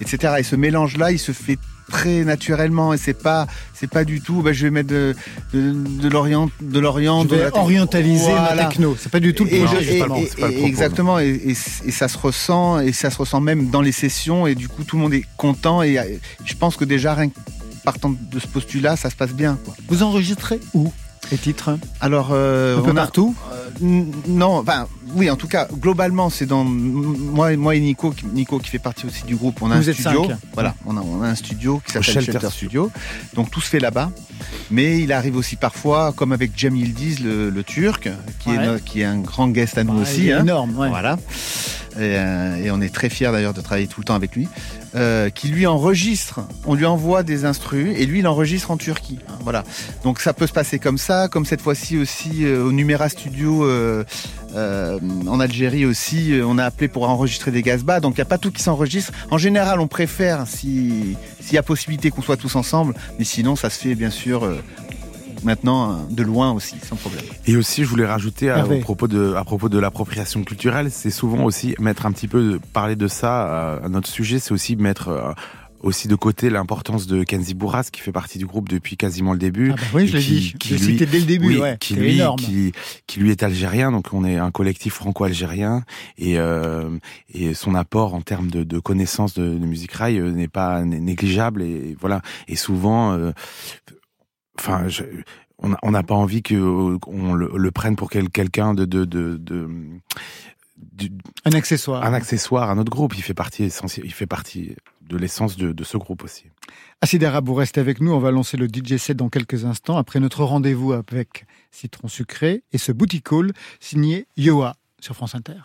etc. 0.00 0.36
Et 0.38 0.42
ce 0.42 0.56
mélange-là, 0.56 1.12
il 1.12 1.18
se 1.18 1.32
fait 1.32 1.58
très 1.90 2.24
naturellement 2.24 2.92
et 2.92 2.98
c'est 2.98 3.14
pas 3.14 3.46
c'est 3.74 3.88
pas 3.88 4.04
du 4.04 4.20
tout 4.20 4.42
bah, 4.42 4.52
je 4.52 4.64
vais 4.64 4.70
mettre 4.70 4.88
de 4.88 5.14
de, 5.52 5.72
de 5.72 6.08
l'orient 6.08 6.50
de 6.60 6.80
l'orient 6.80 7.24
de 7.24 7.48
orientaliser 7.52 8.30
voilà. 8.30 8.54
la 8.54 8.64
techno. 8.66 8.96
C'est 8.98 9.10
pas 9.10 9.20
du 9.20 9.34
tout 9.34 9.44
le 9.44 9.64
projet 9.64 10.02
exactement 10.64 11.18
et, 11.18 11.28
et, 11.28 11.50
et, 11.50 11.90
ça 11.90 12.08
se 12.08 12.18
ressent 12.18 12.80
et 12.80 12.92
ça 12.92 13.10
se 13.10 13.18
ressent 13.18 13.40
même 13.40 13.70
dans 13.70 13.82
les 13.82 13.92
sessions 13.92 14.46
et 14.46 14.54
du 14.54 14.68
coup 14.68 14.84
tout 14.84 14.96
le 14.96 15.02
monde 15.02 15.14
est 15.14 15.24
content 15.36 15.82
et 15.82 15.98
je 16.44 16.54
pense 16.54 16.76
que 16.76 16.84
déjà 16.84 17.14
rien 17.14 17.30
partant 17.84 18.10
de 18.10 18.40
ce 18.40 18.46
postulat 18.48 18.96
ça 18.96 19.10
se 19.10 19.16
passe 19.16 19.32
bien 19.32 19.58
quoi. 19.64 19.74
vous 19.88 20.02
enregistrez 20.02 20.60
où? 20.74 20.92
Les 21.30 21.38
titres 21.38 21.78
Alors, 22.00 22.30
euh, 22.32 22.78
un 22.78 22.82
peu 22.82 22.94
partout 22.94 23.34
euh, 23.52 24.04
Non, 24.28 24.58
enfin, 24.58 24.86
oui, 25.14 25.30
en 25.30 25.36
tout 25.36 25.48
cas, 25.48 25.68
globalement, 25.72 26.30
c'est 26.30 26.46
dans 26.46 26.64
moi, 26.64 27.56
moi 27.56 27.74
et 27.74 27.80
Nico, 27.80 28.14
Nico 28.32 28.58
qui 28.58 28.70
fait 28.70 28.78
partie 28.78 29.06
aussi 29.06 29.24
du 29.24 29.36
groupe. 29.36 29.60
On 29.62 29.70
a 29.70 29.80
Vous 29.80 29.88
un 29.88 29.92
studio. 29.92 30.24
Cinq. 30.26 30.38
Voilà, 30.54 30.74
on 30.86 30.96
a, 30.96 31.00
on 31.00 31.22
a, 31.22 31.28
un 31.28 31.34
studio 31.34 31.80
qui 31.84 31.92
s'appelle 31.92 32.14
Shelter, 32.14 32.32
Shelter 32.32 32.50
Studio. 32.50 32.90
Donc 33.34 33.50
tout 33.50 33.60
se 33.60 33.68
fait 33.68 33.80
là-bas. 33.80 34.10
Mais 34.70 35.00
il 35.00 35.12
arrive 35.12 35.36
aussi 35.36 35.56
parfois, 35.56 36.12
comme 36.14 36.32
avec 36.32 36.52
Jamie 36.56 36.80
Yildiz, 36.80 37.20
le, 37.20 37.50
le 37.50 37.64
Turc, 37.64 38.08
qui, 38.40 38.50
ouais. 38.50 38.56
est, 38.56 38.84
qui 38.84 39.00
est 39.00 39.04
un 39.04 39.18
grand 39.18 39.48
guest 39.48 39.78
à 39.78 39.84
nous 39.84 40.00
aussi. 40.00 40.32
Hein. 40.32 40.40
énorme, 40.40 40.76
ouais. 40.76 40.88
Voilà. 40.88 41.18
Et, 41.96 42.14
euh, 42.16 42.56
et, 42.56 42.70
on 42.70 42.80
est 42.82 42.92
très 42.92 43.08
fiers 43.08 43.32
d'ailleurs 43.32 43.54
de 43.54 43.62
travailler 43.62 43.86
tout 43.86 44.00
le 44.00 44.04
temps 44.04 44.14
avec 44.14 44.36
lui. 44.36 44.48
Euh, 44.96 45.28
qui 45.28 45.48
lui 45.48 45.66
enregistre, 45.66 46.40
on 46.64 46.74
lui 46.74 46.86
envoie 46.86 47.22
des 47.22 47.44
instrus 47.44 47.94
et 47.98 48.06
lui 48.06 48.20
il 48.20 48.26
enregistre 48.26 48.70
en 48.70 48.78
Turquie. 48.78 49.18
Voilà. 49.42 49.62
Donc 50.04 50.20
ça 50.20 50.32
peut 50.32 50.46
se 50.46 50.54
passer 50.54 50.78
comme 50.78 50.96
ça, 50.96 51.28
comme 51.28 51.44
cette 51.44 51.60
fois-ci 51.60 51.98
aussi 51.98 52.46
euh, 52.46 52.64
au 52.64 52.72
Numera 52.72 53.10
Studio 53.10 53.66
euh, 53.66 54.04
en 54.54 55.38
Algérie 55.38 55.84
aussi, 55.84 56.32
on 56.42 56.56
a 56.56 56.64
appelé 56.64 56.88
pour 56.88 57.06
enregistrer 57.10 57.50
des 57.50 57.60
gazbas. 57.60 58.00
Donc 58.00 58.14
il 58.14 58.20
n'y 58.20 58.22
a 58.22 58.26
pas 58.26 58.38
tout 58.38 58.50
qui 58.50 58.62
s'enregistre. 58.62 59.12
En 59.30 59.36
général, 59.36 59.80
on 59.80 59.86
préfère 59.86 60.46
si 60.46 61.18
s'il 61.40 61.54
y 61.54 61.58
a 61.58 61.62
possibilité 61.62 62.10
qu'on 62.10 62.22
soit 62.22 62.38
tous 62.38 62.56
ensemble, 62.56 62.94
mais 63.18 63.24
sinon 63.24 63.54
ça 63.54 63.68
se 63.68 63.78
fait 63.78 63.94
bien 63.94 64.10
sûr 64.10 64.50
maintenant 65.44 66.06
de 66.10 66.22
loin 66.22 66.52
aussi, 66.52 66.76
sans 66.82 66.96
problème. 66.96 67.24
Et 67.46 67.56
aussi, 67.56 67.84
je 67.84 67.88
voulais 67.88 68.06
rajouter 68.06 68.50
à, 68.50 68.62
à 68.62 68.80
propos 68.80 69.08
de, 69.08 69.34
à 69.34 69.44
propos 69.44 69.68
de 69.68 69.78
l'appropriation 69.78 70.42
culturelle, 70.44 70.90
c'est 70.90 71.10
souvent 71.10 71.44
aussi 71.44 71.74
mettre 71.78 72.06
un 72.06 72.12
petit 72.12 72.28
peu, 72.28 72.58
parler 72.72 72.96
de 72.96 73.08
ça 73.08 73.76
à 73.82 73.88
notre 73.88 74.08
sujet, 74.08 74.38
c'est 74.38 74.52
aussi 74.52 74.76
mettre 74.76 75.08
euh, 75.08 75.32
aussi 75.80 76.08
de 76.08 76.14
côté 76.14 76.50
l'importance 76.50 77.06
de 77.06 77.22
Kenzi 77.22 77.54
Bourras 77.54 77.88
qui 77.92 78.00
fait 78.00 78.12
partie 78.12 78.38
du 78.38 78.46
groupe 78.46 78.68
depuis 78.68 78.96
quasiment 78.96 79.32
le 79.32 79.38
début. 79.38 79.72
Ah 79.72 79.76
bah 79.76 79.86
oui, 79.94 80.08
je 80.08 80.16
l'ai 80.16 80.22
dit. 80.22 80.54
Qui, 80.58 80.76
je 80.76 80.84
lui, 80.84 80.96
dès 80.96 81.06
le 81.18 81.26
début. 81.26 81.48
Oui, 81.48 81.58
ouais, 81.58 81.76
qui, 81.78 81.94
lui, 81.94 82.20
qui, 82.38 82.72
qui, 83.06 83.20
lui 83.20 83.30
est 83.30 83.42
algérien, 83.42 83.92
donc 83.92 84.08
on 84.12 84.24
est 84.24 84.36
un 84.36 84.50
collectif 84.50 84.94
franco-algérien 84.94 85.84
et, 86.18 86.38
euh, 86.38 86.88
et 87.32 87.54
son 87.54 87.74
apport 87.74 88.14
en 88.14 88.20
termes 88.22 88.50
de, 88.50 88.64
de 88.64 88.78
connaissances 88.78 89.34
de, 89.34 89.46
de 89.46 89.66
musique 89.66 89.92
rail 89.92 90.18
euh, 90.18 90.30
n'est 90.30 90.48
pas 90.48 90.82
négligeable 90.84 91.62
et 91.62 91.96
voilà. 92.00 92.22
Et 92.48 92.56
souvent, 92.56 93.12
euh, 93.12 93.32
enfin, 94.58 94.88
je, 94.88 95.04
on 95.58 95.90
n'a 95.90 96.02
pas 96.02 96.14
envie 96.14 96.42
que 96.42 96.98
on 97.06 97.34
le, 97.34 97.50
le, 97.54 97.70
prenne 97.70 97.96
pour 97.96 98.10
quel, 98.10 98.28
quelqu'un 98.28 98.74
de, 98.74 98.84
de, 98.84 99.04
de, 99.04 99.36
de 99.36 99.68
un 101.44 101.52
accessoire. 101.52 102.04
Un 102.04 102.12
accessoire 102.12 102.70
à 102.70 102.74
notre 102.74 102.90
groupe. 102.90 103.16
Il 103.16 103.22
fait 103.22 103.34
partie 103.34 103.64
essentiel. 103.64 104.06
Il 104.06 104.12
fait 104.12 104.26
partie 104.26 104.76
de 105.02 105.16
l'essence 105.16 105.56
de, 105.56 105.72
de, 105.72 105.84
ce 105.84 105.96
groupe 105.96 106.24
aussi. 106.24 106.46
Acid 107.00 107.22
Arabe, 107.24 107.46
vous 107.46 107.54
restez 107.54 107.80
avec 107.80 108.00
nous. 108.00 108.12
On 108.12 108.18
va 108.18 108.30
lancer 108.30 108.56
le 108.56 108.66
DJ 108.66 108.96
set 108.96 109.16
dans 109.16 109.28
quelques 109.28 109.64
instants 109.64 109.96
après 109.96 110.20
notre 110.20 110.44
rendez-vous 110.44 110.92
avec 110.92 111.46
Citron 111.70 112.08
Sucré 112.08 112.62
et 112.72 112.78
ce 112.78 112.92
booty 112.92 113.22
call 113.22 113.52
signé 113.80 114.26
Yoa 114.36 114.76
sur 115.00 115.14
France 115.14 115.34
Inter. 115.34 115.60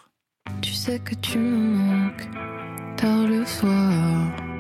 Tu 0.61 0.73
sais 0.73 0.99
que 0.99 1.15
tu 1.15 1.37
me 1.37 1.77
manques 1.77 2.29
tard 2.97 3.27
le 3.27 3.45
soir. 3.45 4.50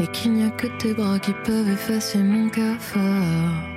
Et 0.00 0.06
qu'il 0.08 0.32
n'y 0.32 0.44
a 0.44 0.50
que 0.50 0.66
tes 0.78 0.92
bras 0.92 1.18
qui 1.18 1.32
peuvent 1.44 1.70
effacer 1.70 2.18
mon 2.18 2.48
cafard. 2.48 3.74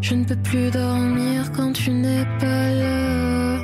Je 0.00 0.14
ne 0.14 0.24
peux 0.24 0.36
plus 0.36 0.70
dormir 0.70 1.52
quand 1.52 1.72
tu 1.72 1.90
n'es 1.90 2.24
pas 2.40 2.70
là. 2.74 3.58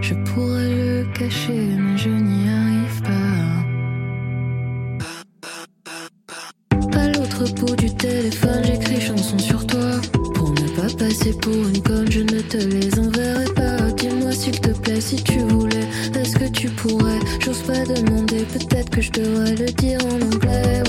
Je 0.00 0.14
pourrais 0.14 0.70
le 0.70 1.04
cacher, 1.12 1.76
mais 1.78 1.96
je 1.96 2.08
n'y 2.10 2.48
arrive 2.48 3.02
pas. 3.02 3.54
À 6.98 7.08
l'autre 7.08 7.44
bout 7.54 7.76
du 7.76 7.94
téléphone, 7.94 8.62
j'écris 8.64 9.00
chansons 9.00 9.38
sur 9.38 9.66
toi. 9.66 10.00
Pour 10.34 10.50
ne 10.50 10.68
pas 10.76 10.90
passer 10.98 11.32
pour 11.40 11.68
une 11.68 11.82
que 18.94 19.00
je 19.00 19.10
devrais 19.10 19.56
le 19.56 19.72
dire 19.72 19.98
en 20.06 20.22
anglais. 20.22 20.83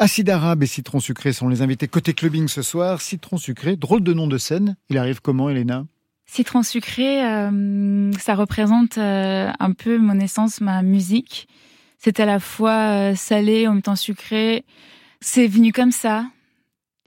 Acide 0.00 0.30
arabe 0.30 0.62
et 0.62 0.66
citron 0.66 1.00
sucré 1.00 1.32
sont 1.32 1.48
les 1.48 1.60
invités 1.60 1.88
côté 1.88 2.14
clubbing 2.14 2.46
ce 2.46 2.62
soir. 2.62 3.00
Citron 3.00 3.36
sucré, 3.36 3.74
drôle 3.74 4.04
de 4.04 4.14
nom 4.14 4.28
de 4.28 4.38
scène. 4.38 4.76
Il 4.90 4.96
arrive 4.96 5.20
comment, 5.20 5.50
Elena? 5.50 5.86
Citron 6.24 6.62
sucré, 6.62 7.24
euh, 7.26 8.12
ça 8.12 8.36
représente 8.36 8.96
euh, 8.98 9.50
un 9.58 9.72
peu 9.72 9.98
mon 9.98 10.20
essence, 10.20 10.60
ma 10.60 10.82
musique. 10.82 11.48
C'est 11.98 12.20
à 12.20 12.26
la 12.26 12.38
fois 12.38 13.10
euh, 13.10 13.14
salé, 13.16 13.66
en 13.66 13.72
même 13.74 13.82
temps 13.82 13.96
sucré. 13.96 14.64
C'est 15.20 15.48
venu 15.48 15.72
comme 15.72 15.90
ça. 15.90 16.26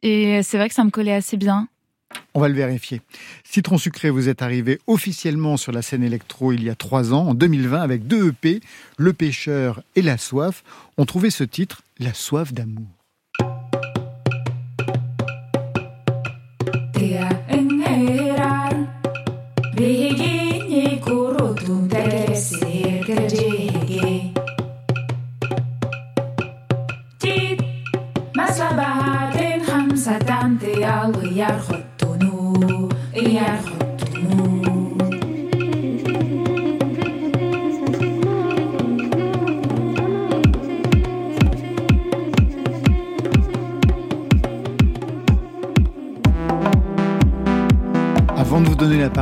Et 0.03 0.43
c'est 0.43 0.57
vrai 0.57 0.67
que 0.67 0.75
ça 0.75 0.83
me 0.83 0.89
collait 0.89 1.13
assez 1.13 1.37
bien. 1.37 1.69
On 2.33 2.39
va 2.39 2.47
le 2.47 2.55
vérifier. 2.55 3.01
Citron 3.43 3.77
sucré, 3.77 4.09
vous 4.09 4.29
êtes 4.29 4.41
arrivé 4.41 4.79
officiellement 4.87 5.57
sur 5.57 5.71
la 5.71 5.81
scène 5.81 6.03
électro 6.03 6.53
il 6.53 6.63
y 6.63 6.69
a 6.69 6.75
trois 6.75 7.13
ans, 7.13 7.29
en 7.29 7.33
2020, 7.33 7.81
avec 7.81 8.07
deux 8.07 8.29
EP, 8.29 8.61
Le 8.97 9.13
Pêcheur 9.13 9.83
et 9.95 10.01
La 10.01 10.17
Soif. 10.17 10.63
On 10.97 11.05
trouvait 11.05 11.29
ce 11.29 11.43
titre, 11.43 11.81
La 11.99 12.13
Soif 12.13 12.53
d'amour. 12.53 12.87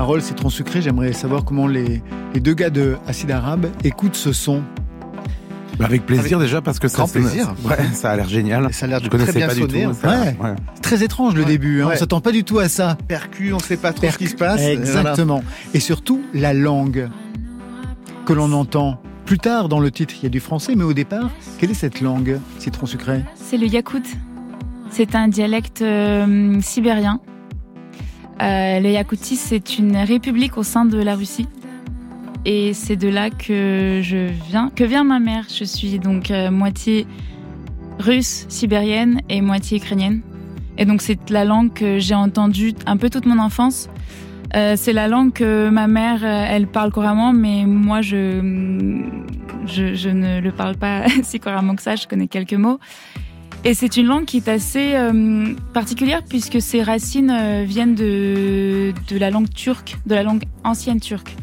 Vous 0.10 0.22
donner 0.22 0.22
la 0.22 0.22
parole, 0.22 0.22
Citron 0.22 0.50
Sucré, 0.50 0.82
j'aimerais 0.82 1.13
savoir 1.13 1.43
comment 1.45 1.67
les, 1.67 2.02
les 2.34 2.39
deux 2.39 2.54
gars 2.54 2.69
de 2.69 2.98
Acide 3.08 3.32
Arabe 3.32 3.67
écoutent 3.84 4.15
ce 4.15 4.34
son. 4.34 4.62
Bah, 5.78 5.86
Avec 5.86 6.06
plaisir 6.06 6.38
Avec 6.38 6.48
déjà 6.48 6.62
parce 6.62 6.78
que 6.80 6.88
grand 6.88 7.08
ça, 7.08 7.19
plaisir. 7.19 7.54
Ouais, 7.63 7.78
ça 7.93 8.12
a 8.12 8.15
l'air 8.17 8.28
génial. 8.28 8.74
Ça 8.74 8.86
a 8.86 8.89
l'air 8.89 9.02
très 9.02 9.32
bien 9.32 9.48
pas 9.48 9.54
du 9.54 9.62
sonner, 9.62 9.84
tout. 9.86 10.08
ouais. 10.08 10.56
C'est 10.76 10.82
très 10.82 11.04
étrange 11.04 11.36
le 11.36 11.41
Ouais. 11.43 11.48
début, 11.48 11.82
hein. 11.84 11.89
on 11.93 11.95
s'attend 11.98 12.19
pas 12.22 12.32
du 12.32 12.43
tout 12.43 12.60
à 12.60 12.67
ça. 12.67 12.98
Percu, 13.08 13.54
on 13.54 13.60
sait 13.60 13.78
pas 13.78 13.93
trop 13.93 14.10
ce 14.10 14.17
qui 14.17 14.26
Percu- 14.26 14.32
se 14.32 14.36
passe. 14.36 14.62
Exactement. 14.62 15.41
Et 15.74 15.80
surtout, 15.80 16.22
la 16.34 16.54
langue 16.54 17.10
que 18.26 18.34
l'on 18.34 18.52
entend. 18.52 19.02
Plus 19.26 19.38
tard 19.38 19.69
dans 19.69 19.80
le 19.80 19.91
titre, 19.91 20.15
il 20.19 20.24
y 20.24 20.26
a 20.26 20.30
du 20.30 20.39
français, 20.39 20.74
mais 20.76 20.84
au 20.84 20.93
départ, 20.93 21.30
quelle 21.60 21.69
est 21.72 21.76
cette 21.76 22.02
langue, 22.02 22.39
Citron 22.58 22.88
Sucré? 22.88 23.24
C'est 23.36 23.58
le 23.58 23.67
yakout. 23.67 24.04
C'est 24.89 25.13
un 25.15 25.28
dialecte 25.28 25.84
euh, 25.84 26.60
sibérien. 26.62 27.22
Euh, 28.41 28.80
le 28.80 28.89
Yakoutie, 28.89 29.36
c'est 29.36 29.78
une 29.78 29.97
république 29.97 30.58
au 30.58 30.63
sein 30.63 30.86
de 30.86 30.97
la 30.97 31.15
Russie. 31.15 31.47
Et 32.45 32.73
c'est 32.73 32.95
de 32.95 33.10
là 33.10 33.30
que 33.30 33.99
je 34.02 34.30
viens, 34.49 34.69
que 34.73 34.84
vient 34.84 35.04
ma 35.04 35.19
mère. 35.19 35.45
Je 35.49 35.65
suis 35.65 35.99
donc 35.99 36.32
euh, 36.32 36.49
moitié 36.52 37.06
russe, 37.99 38.45
sibérienne 38.47 39.21
et 39.30 39.41
moitié 39.41 39.78
ukrainienne. 39.78 40.21
Et 40.78 40.86
donc 40.86 41.02
c'est 41.02 41.30
la 41.30 41.43
langue 41.43 41.73
que 41.73 41.99
j'ai 41.99 42.15
entendue 42.15 42.73
un 42.86 42.95
peu 42.95 43.10
toute 43.10 43.25
mon 43.25 43.39
enfance. 43.39 43.89
Euh, 44.56 44.75
c'est 44.78 44.93
la 44.93 45.08
langue 45.08 45.34
que 45.34 45.69
ma 45.69 45.88
mère, 45.88 46.21
euh, 46.23 46.45
elle 46.49 46.67
parle 46.67 46.91
couramment, 46.91 47.34
mais 47.34 47.65
moi 47.65 48.02
je, 48.02 48.41
je, 49.65 49.93
je 49.93 50.10
ne 50.10 50.39
le 50.39 50.52
parle 50.52 50.75
pas 50.75 51.04
si 51.23 51.39
couramment 51.39 51.75
que 51.75 51.82
ça. 51.82 51.95
Je 51.95 52.08
connais 52.08 52.28
quelques 52.28 52.54
mots. 52.54 52.80
Et 53.65 53.74
c'est 53.74 53.98
une 53.98 54.06
langue 54.06 54.24
qui 54.24 54.38
est 54.38 54.48
assez 54.48 54.95
euh, 54.95 55.54
particulière 55.74 56.24
puisque 56.24 56.62
ses 56.62 56.82
racines 56.82 57.30
euh, 57.30 57.65
viennent 57.67 57.93
de, 57.93 58.93
de 59.10 59.17
la 59.17 59.30
langue 59.30 59.50
turque, 59.50 59.98
de 60.06 60.15
la 60.15 60.24
langue 60.24 60.43
ancienne 60.63 61.02
turque. 61.02 61.36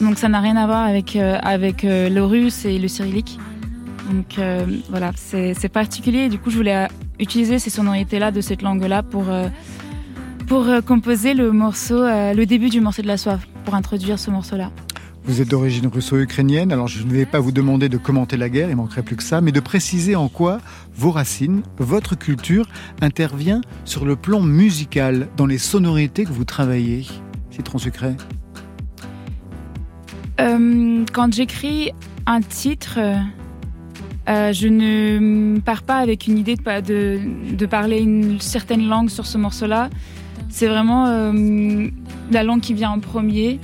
Donc 0.00 0.18
ça 0.18 0.28
n'a 0.28 0.40
rien 0.40 0.56
à 0.56 0.66
voir 0.66 0.84
avec, 0.86 1.16
euh, 1.16 1.38
avec 1.42 1.84
euh, 1.84 2.10
le 2.10 2.22
russe 2.22 2.66
et 2.66 2.78
le 2.78 2.86
cyrillique. 2.86 3.38
Donc 4.10 4.40
voilà, 4.88 5.12
c'est 5.16 5.68
particulier. 5.68 6.30
Du 6.30 6.38
coup, 6.38 6.48
je 6.48 6.56
voulais 6.56 6.88
utiliser 7.20 7.58
ces 7.58 7.68
sonorités-là 7.68 8.30
de 8.30 8.40
cette 8.40 8.62
langue-là 8.62 9.02
pour, 9.02 9.24
pour 10.46 10.66
composer 10.86 11.34
le 11.34 11.52
morceau, 11.52 12.04
le 12.04 12.44
début 12.46 12.70
du 12.70 12.80
morceau 12.80 13.02
de 13.02 13.06
la 13.06 13.18
soif, 13.18 13.46
pour 13.66 13.74
introduire 13.74 14.18
ce 14.18 14.30
morceau-là. 14.30 14.70
Vous 15.28 15.42
êtes 15.42 15.48
d'origine 15.48 15.88
russo-ukrainienne, 15.88 16.72
alors 16.72 16.88
je 16.88 17.04
ne 17.04 17.12
vais 17.12 17.26
pas 17.26 17.38
vous 17.38 17.52
demander 17.52 17.90
de 17.90 17.98
commenter 17.98 18.38
la 18.38 18.48
guerre, 18.48 18.70
il 18.70 18.76
manquerait 18.76 19.02
plus 19.02 19.14
que 19.14 19.22
ça, 19.22 19.42
mais 19.42 19.52
de 19.52 19.60
préciser 19.60 20.16
en 20.16 20.30
quoi 20.30 20.56
vos 20.94 21.10
racines, 21.10 21.60
votre 21.76 22.16
culture 22.16 22.66
intervient 23.02 23.60
sur 23.84 24.06
le 24.06 24.16
plan 24.16 24.40
musical, 24.40 25.28
dans 25.36 25.44
les 25.44 25.58
sonorités 25.58 26.24
que 26.24 26.32
vous 26.32 26.46
travaillez. 26.46 27.06
Citron 27.50 27.76
sucré. 27.76 28.14
Euh, 30.40 31.04
quand 31.12 31.34
j'écris 31.34 31.90
un 32.24 32.40
titre, 32.40 32.98
euh, 34.30 34.52
je 34.54 34.66
ne 34.66 35.60
pars 35.60 35.82
pas 35.82 35.98
avec 35.98 36.26
une 36.26 36.38
idée 36.38 36.56
de, 36.56 37.66
parler 37.66 37.98
une 37.98 38.40
certaine 38.40 38.88
langue 38.88 39.10
sur 39.10 39.26
ce 39.26 39.36
morceau-là. 39.36 39.90
C'est 40.48 40.68
vraiment 40.68 41.04
euh, 41.06 41.88
la 42.30 42.42
langue 42.44 42.62
qui 42.62 42.72
vient 42.72 42.92
en 42.92 43.00
premier 43.00 43.60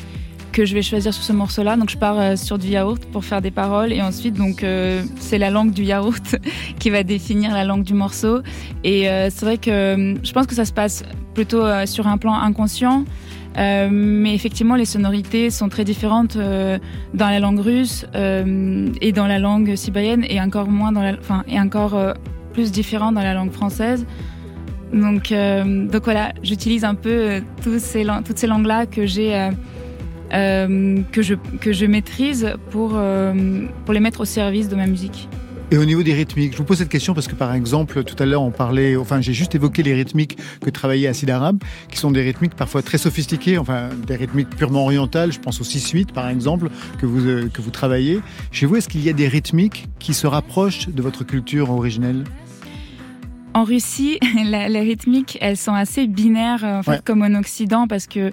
que 0.54 0.64
je 0.64 0.72
vais 0.72 0.82
choisir 0.82 1.12
sur 1.12 1.24
ce 1.24 1.32
morceau-là. 1.32 1.76
Donc 1.76 1.90
je 1.90 1.98
pars 1.98 2.18
euh, 2.18 2.36
sur 2.36 2.58
du 2.58 2.68
yaourt 2.68 3.04
pour 3.06 3.24
faire 3.24 3.42
des 3.42 3.50
paroles 3.50 3.92
et 3.92 4.00
ensuite 4.00 4.34
donc 4.34 4.62
euh, 4.62 5.02
c'est 5.18 5.36
la 5.36 5.50
langue 5.50 5.72
du 5.72 5.82
yaourt 5.82 6.36
qui 6.78 6.90
va 6.90 7.02
définir 7.02 7.52
la 7.52 7.64
langue 7.64 7.82
du 7.82 7.92
morceau. 7.92 8.40
Et 8.84 9.10
euh, 9.10 9.28
c'est 9.30 9.44
vrai 9.44 9.58
que 9.58 10.14
je 10.22 10.32
pense 10.32 10.46
que 10.46 10.54
ça 10.54 10.64
se 10.64 10.72
passe 10.72 11.02
plutôt 11.34 11.64
sur 11.86 12.06
un 12.06 12.16
plan 12.16 12.34
inconscient. 12.34 13.04
Mais 13.56 14.34
effectivement, 14.34 14.74
les 14.76 14.84
sonorités 14.84 15.50
sont 15.50 15.68
très 15.68 15.84
différentes 15.84 16.36
dans 16.36 17.28
la 17.28 17.40
langue 17.40 17.60
russe 17.60 18.04
et 18.14 19.12
dans 19.12 19.26
la 19.26 19.38
langue 19.38 19.74
sibérienne, 19.76 20.24
et 20.28 20.40
encore 20.40 20.68
moins 20.68 20.90
dans 20.92 21.04
enfin, 21.18 21.44
et 21.48 21.58
encore 21.60 21.96
plus 22.52 22.72
différentes 22.72 23.14
dans 23.14 23.22
la 23.22 23.34
langue 23.34 23.52
française. 23.52 24.06
Donc, 24.92 25.32
donc 25.32 26.04
voilà, 26.04 26.32
j'utilise 26.42 26.84
un 26.84 26.96
peu 26.96 27.42
toutes 27.62 27.78
ces 27.80 28.46
langues-là 28.46 28.86
que 28.86 29.06
j'ai 29.06 29.50
euh, 30.34 31.00
que, 31.12 31.22
je, 31.22 31.34
que 31.60 31.72
je 31.72 31.86
maîtrise 31.86 32.54
pour, 32.70 32.92
euh, 32.94 33.66
pour 33.84 33.94
les 33.94 34.00
mettre 34.00 34.20
au 34.20 34.24
service 34.24 34.68
de 34.68 34.76
ma 34.76 34.86
musique. 34.86 35.28
Et 35.70 35.78
au 35.78 35.84
niveau 35.84 36.02
des 36.02 36.12
rythmiques, 36.12 36.52
je 36.52 36.58
vous 36.58 36.64
pose 36.64 36.78
cette 36.78 36.90
question 36.90 37.14
parce 37.14 37.26
que 37.26 37.34
par 37.34 37.54
exemple, 37.54 38.04
tout 38.04 38.20
à 38.22 38.26
l'heure 38.26 38.42
on 38.42 38.50
parlait, 38.50 38.96
enfin 38.96 39.20
j'ai 39.20 39.32
juste 39.32 39.54
évoqué 39.54 39.82
les 39.82 39.94
rythmiques 39.94 40.36
que 40.60 40.70
travaillait 40.70 41.08
Acid 41.08 41.30
Arabe, 41.30 41.58
qui 41.90 41.98
sont 41.98 42.10
des 42.10 42.22
rythmiques 42.22 42.54
parfois 42.54 42.82
très 42.82 42.98
sophistiquées, 42.98 43.56
enfin 43.58 43.88
des 44.06 44.14
rythmiques 44.14 44.50
purement 44.50 44.84
orientales, 44.84 45.32
je 45.32 45.40
pense 45.40 45.60
au 45.60 45.64
6-8 45.64 46.12
par 46.12 46.28
exemple, 46.28 46.68
que 47.00 47.06
vous, 47.06 47.26
euh, 47.26 47.48
que 47.52 47.62
vous 47.62 47.70
travaillez. 47.70 48.20
Chez 48.52 48.66
vous, 48.66 48.76
est-ce 48.76 48.88
qu'il 48.88 49.02
y 49.02 49.08
a 49.08 49.14
des 49.14 49.26
rythmiques 49.26 49.86
qui 49.98 50.12
se 50.12 50.26
rapprochent 50.26 50.88
de 50.88 51.02
votre 51.02 51.24
culture 51.24 51.70
originelle? 51.70 52.24
En 53.54 53.64
Russie, 53.64 54.18
la, 54.44 54.68
les 54.68 54.80
rythmiques, 54.80 55.38
elles 55.40 55.56
sont 55.56 55.74
assez 55.74 56.06
binaires, 56.06 56.62
en 56.62 56.82
fait, 56.82 56.90
ouais. 56.90 57.00
comme 57.04 57.22
en 57.22 57.38
Occident, 57.38 57.86
parce 57.86 58.06
que 58.06 58.32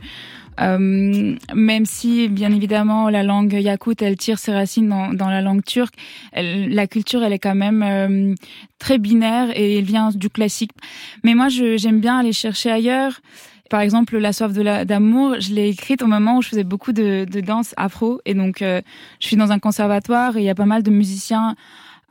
euh, 0.60 1.36
même 1.56 1.86
si, 1.86 2.28
bien 2.28 2.52
évidemment, 2.52 3.10
la 3.10 3.24
langue 3.24 3.54
yakoute, 3.54 4.02
elle 4.02 4.18
tire 4.18 4.40
ses 4.40 4.54
racines 4.54 4.90
dans, 4.90 5.14
dans 5.14 5.30
la 5.30 5.42
langue 5.42 5.64
turque, 5.64 5.94
elle, 6.32 6.74
la 6.74 6.88
culture, 6.88 7.24
elle 7.24 7.34
est 7.34 7.40
quand 7.40 7.56
même 7.56 7.84
euh, 7.84 8.36
très 8.80 8.98
binaire 8.98 9.50
et 9.56 9.78
elle 9.78 9.86
vient 9.86 10.10
du 10.10 10.30
classique. 10.30 10.72
Mais 11.24 11.36
moi, 11.36 11.48
j'aime 11.50 12.00
bien 12.00 12.20
aller 12.20 12.34
chercher 12.34 12.72
ailleurs. 12.72 13.22
Par 13.70 13.80
exemple, 13.80 14.18
La 14.18 14.34
soif 14.34 14.52
d'amour, 14.52 15.36
je 15.40 15.54
l'ai 15.54 15.70
écrite 15.70 16.02
au 16.02 16.08
moment 16.08 16.38
où 16.38 16.42
je 16.42 16.50
faisais 16.50 16.66
beaucoup 16.66 16.92
de, 16.92 17.26
de 17.26 17.40
danse 17.40 17.74
afro. 17.78 18.20
Et 18.26 18.34
donc, 18.34 18.62
euh, 18.62 18.82
je 19.22 19.28
suis 19.28 19.38
dans 19.38 19.54
un 19.54 19.60
conservatoire 19.60 20.36
et 20.36 20.42
il 20.42 20.46
y 20.46 20.50
a 20.50 20.56
pas 20.56 20.66
mal 20.66 20.84
de 20.84 20.92
musiciens 20.92 21.56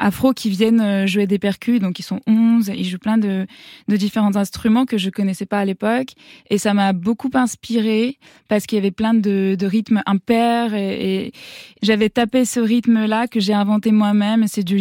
afro 0.01 0.33
qui 0.33 0.51
viennent 0.51 0.81
euh, 0.81 1.07
jouer 1.07 1.27
des 1.27 1.39
percus, 1.39 1.79
donc 1.79 1.99
ils 1.99 2.03
sont 2.03 2.21
11, 2.27 2.73
ils 2.75 2.85
jouent 2.85 2.99
plein 2.99 3.19
de, 3.19 3.47
différents 3.89 4.35
instruments 4.37 4.87
que 4.87 4.99
je 4.99 5.11
connaissais 5.11 5.47
pas 5.47 5.59
à 5.59 5.65
l'époque, 5.65 6.09
et 6.49 6.59
ça 6.59 6.75
m'a 6.75 6.93
beaucoup 6.93 7.31
inspiré 7.35 8.19
parce 8.49 8.67
qu'il 8.67 8.77
y 8.77 8.81
avait 8.81 8.91
plein 8.91 9.15
de, 9.15 9.57
rythmes 9.63 10.03
impairs, 10.07 10.75
et, 10.75 11.33
j'avais 11.83 12.09
tapé 12.09 12.45
ce 12.45 12.61
rythme-là 12.61 13.27
que 13.27 13.41
j'ai 13.41 13.55
inventé 13.55 13.93
moi-même, 13.93 14.47
c'est 14.47 14.65
du, 14.65 14.77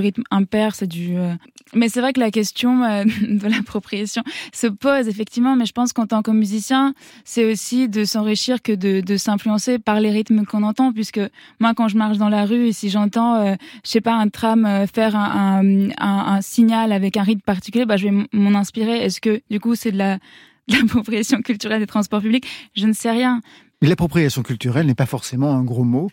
rythme 0.00 0.22
impair, 0.30 0.74
c'est 0.74 0.86
du... 0.86 1.16
Euh... 1.16 1.34
Mais 1.74 1.88
c'est 1.88 2.00
vrai 2.00 2.12
que 2.12 2.20
la 2.20 2.30
question 2.30 2.82
euh, 2.82 3.04
de 3.22 3.48
l'appropriation 3.48 4.22
se 4.52 4.66
pose 4.66 5.08
effectivement, 5.08 5.56
mais 5.56 5.64
je 5.64 5.72
pense 5.72 5.92
qu'en 5.92 6.06
tant 6.06 6.22
que 6.22 6.30
musicien, 6.30 6.94
c'est 7.24 7.50
aussi 7.50 7.88
de 7.88 8.04
s'enrichir 8.04 8.60
que 8.60 8.72
de, 8.72 9.00
de 9.00 9.16
s'influencer 9.16 9.78
par 9.78 10.00
les 10.00 10.10
rythmes 10.10 10.44
qu'on 10.44 10.62
entend, 10.62 10.92
puisque 10.92 11.20
moi 11.60 11.72
quand 11.74 11.88
je 11.88 11.96
marche 11.96 12.18
dans 12.18 12.28
la 12.28 12.44
rue, 12.44 12.66
et 12.68 12.72
si 12.72 12.90
j'entends, 12.90 13.36
euh, 13.36 13.54
je 13.84 13.90
sais 13.90 14.00
pas, 14.00 14.14
un 14.14 14.28
tram 14.28 14.61
faire 14.86 15.16
un, 15.16 15.60
un, 15.60 15.90
un, 15.98 16.34
un, 16.34 16.40
signal 16.40 16.92
avec 16.92 17.16
un 17.16 17.22
rythme 17.22 17.42
particulier, 17.42 17.84
bah, 17.84 17.96
je 17.96 18.08
vais 18.08 18.26
m'en 18.32 18.58
inspirer. 18.58 18.98
Est-ce 18.98 19.20
que 19.20 19.42
du 19.50 19.60
coup 19.60 19.74
c'est 19.74 19.92
de 19.92 19.98
la 19.98 20.18
de 20.68 20.76
l'appropriation 20.76 21.42
culturelle 21.42 21.80
des 21.80 21.86
transports 21.86 22.20
publics? 22.20 22.46
Je 22.74 22.86
ne 22.86 22.92
sais 22.92 23.10
rien. 23.10 23.40
Mais 23.80 23.88
l'appropriation 23.88 24.42
culturelle 24.42 24.86
n'est 24.86 24.94
pas 24.94 25.06
forcément 25.06 25.52
un 25.52 25.64
gros 25.64 25.84
mot. 25.84 26.10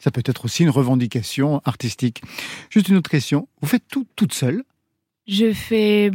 Ça 0.00 0.10
peut 0.10 0.22
être 0.26 0.44
aussi 0.44 0.62
une 0.62 0.70
revendication 0.70 1.62
artistique. 1.64 2.22
Juste 2.68 2.88
une 2.88 2.96
autre 2.96 3.10
question. 3.10 3.48
Vous 3.62 3.68
faites 3.68 3.84
tout 3.88 4.06
toute 4.14 4.34
seule? 4.34 4.62
Je 5.26 5.52
fais 5.52 6.10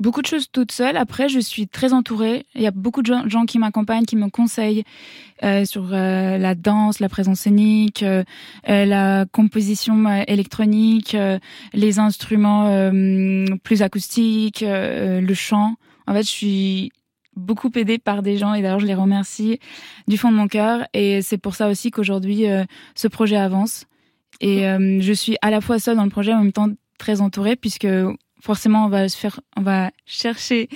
beaucoup 0.00 0.22
de 0.22 0.26
choses 0.26 0.50
toute 0.50 0.72
seule. 0.72 0.96
Après, 0.96 1.28
je 1.28 1.38
suis 1.38 1.68
très 1.68 1.92
entourée. 1.92 2.46
Il 2.54 2.62
y 2.62 2.66
a 2.66 2.70
beaucoup 2.70 3.02
de 3.02 3.12
gens 3.26 3.44
qui 3.46 3.58
m'accompagnent, 3.58 4.04
qui 4.04 4.16
me 4.16 4.28
conseillent 4.28 4.84
euh, 5.42 5.64
sur 5.64 5.92
euh, 5.92 6.38
la 6.38 6.54
danse, 6.54 7.00
la 7.00 7.08
présence 7.08 7.40
scénique, 7.40 8.02
euh, 8.02 8.24
la 8.66 9.26
composition 9.32 10.06
euh, 10.06 10.22
électronique, 10.26 11.14
euh, 11.14 11.38
les 11.72 11.98
instruments 11.98 12.68
euh, 12.68 13.46
plus 13.62 13.82
acoustiques, 13.82 14.64
le 14.66 15.34
chant. 15.34 15.74
En 16.06 16.12
fait, 16.12 16.22
je 16.22 16.28
suis 16.28 16.92
beaucoup 17.34 17.70
aidée 17.74 17.98
par 17.98 18.22
des 18.22 18.38
gens 18.38 18.54
et 18.54 18.62
d'ailleurs 18.62 18.80
je 18.80 18.86
les 18.86 18.94
remercie 18.94 19.60
du 20.08 20.16
fond 20.16 20.30
de 20.30 20.36
mon 20.36 20.48
cœur 20.48 20.86
et 20.94 21.20
c'est 21.20 21.36
pour 21.36 21.54
ça 21.54 21.68
aussi 21.68 21.90
qu'aujourd'hui 21.90 22.46
ce 22.94 23.08
projet 23.08 23.36
avance 23.36 23.84
et 24.40 24.62
je 24.62 25.12
suis 25.12 25.36
à 25.42 25.50
la 25.50 25.60
fois 25.60 25.78
seule 25.78 25.96
dans 25.96 26.04
le 26.04 26.10
projet 26.10 26.32
en 26.32 26.42
même 26.42 26.52
temps 26.52 26.70
très 26.98 27.20
entourée 27.20 27.54
puisque 27.54 27.86
forcément 28.45 28.85
on 28.85 28.89
va 28.89 29.07
se 29.07 29.17
faire 29.17 29.39
on 29.55 29.61
va 29.61 29.91
chercher 30.05 30.69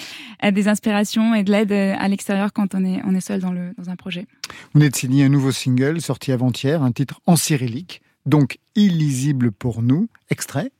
des 0.43 0.67
inspirations 0.67 1.33
et 1.33 1.43
de 1.43 1.51
l'aide 1.51 1.71
à 1.71 2.07
l'extérieur 2.07 2.53
quand 2.53 2.75
on 2.75 2.85
est 2.85 3.01
on 3.05 3.15
est 3.15 3.21
seul 3.21 3.41
dans 3.41 3.51
le 3.51 3.73
dans 3.77 3.89
un 3.89 3.95
projet. 3.95 4.27
Vous 4.73 4.79
venez 4.79 4.89
de 4.89 4.95
signer 4.95 5.25
un 5.25 5.29
nouveau 5.29 5.51
single 5.51 6.01
sorti 6.01 6.31
avant-hier, 6.31 6.83
un 6.83 6.91
titre 6.91 7.21
en 7.25 7.35
cyrillique, 7.35 8.01
donc 8.25 8.59
illisible 8.75 9.51
pour 9.51 9.81
nous, 9.81 10.07
extrait. 10.29 10.71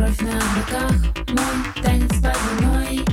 Кровь 0.00 0.20
на 0.20 0.32
руках, 0.32 0.92
мой 1.28 1.82
танец 1.82 2.22
под 2.22 2.36
луной 2.60 3.04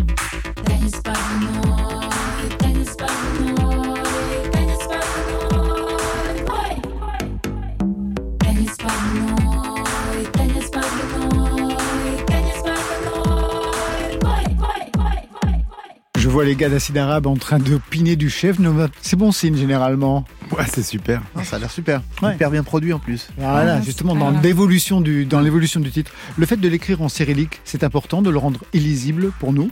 je 16.16 16.28
vois 16.28 16.44
les 16.44 16.56
gars 16.56 16.68
d'Acide 16.68 16.98
Arabe 16.98 17.26
en 17.26 17.36
train 17.36 17.58
de 17.58 17.78
piner 17.90 18.16
du 18.16 18.30
chef. 18.30 18.56
C'est 19.02 19.16
bon 19.16 19.32
signe 19.32 19.56
généralement. 19.56 20.24
Ouais, 20.50 20.64
c'est 20.72 20.82
super. 20.82 21.22
Ça 21.44 21.56
a 21.56 21.58
l'air 21.58 21.70
super. 21.70 22.02
Ouais. 22.22 22.34
Hyper 22.34 22.50
bien 22.50 22.62
produit 22.62 22.92
en 22.92 22.98
plus. 22.98 23.28
Voilà, 23.36 23.80
justement, 23.82 24.16
dans 24.16 24.30
l'évolution 24.30 25.00
du, 25.00 25.26
dans 25.26 25.40
l'évolution 25.40 25.78
du 25.80 25.90
titre. 25.90 26.12
Le 26.36 26.46
fait 26.46 26.56
de 26.56 26.68
l'écrire 26.68 27.02
en 27.02 27.08
cyrillique, 27.08 27.60
c'est 27.64 27.84
important 27.84 28.22
de 28.22 28.30
le 28.30 28.38
rendre 28.38 28.60
illisible 28.72 29.30
pour 29.38 29.52
nous 29.52 29.70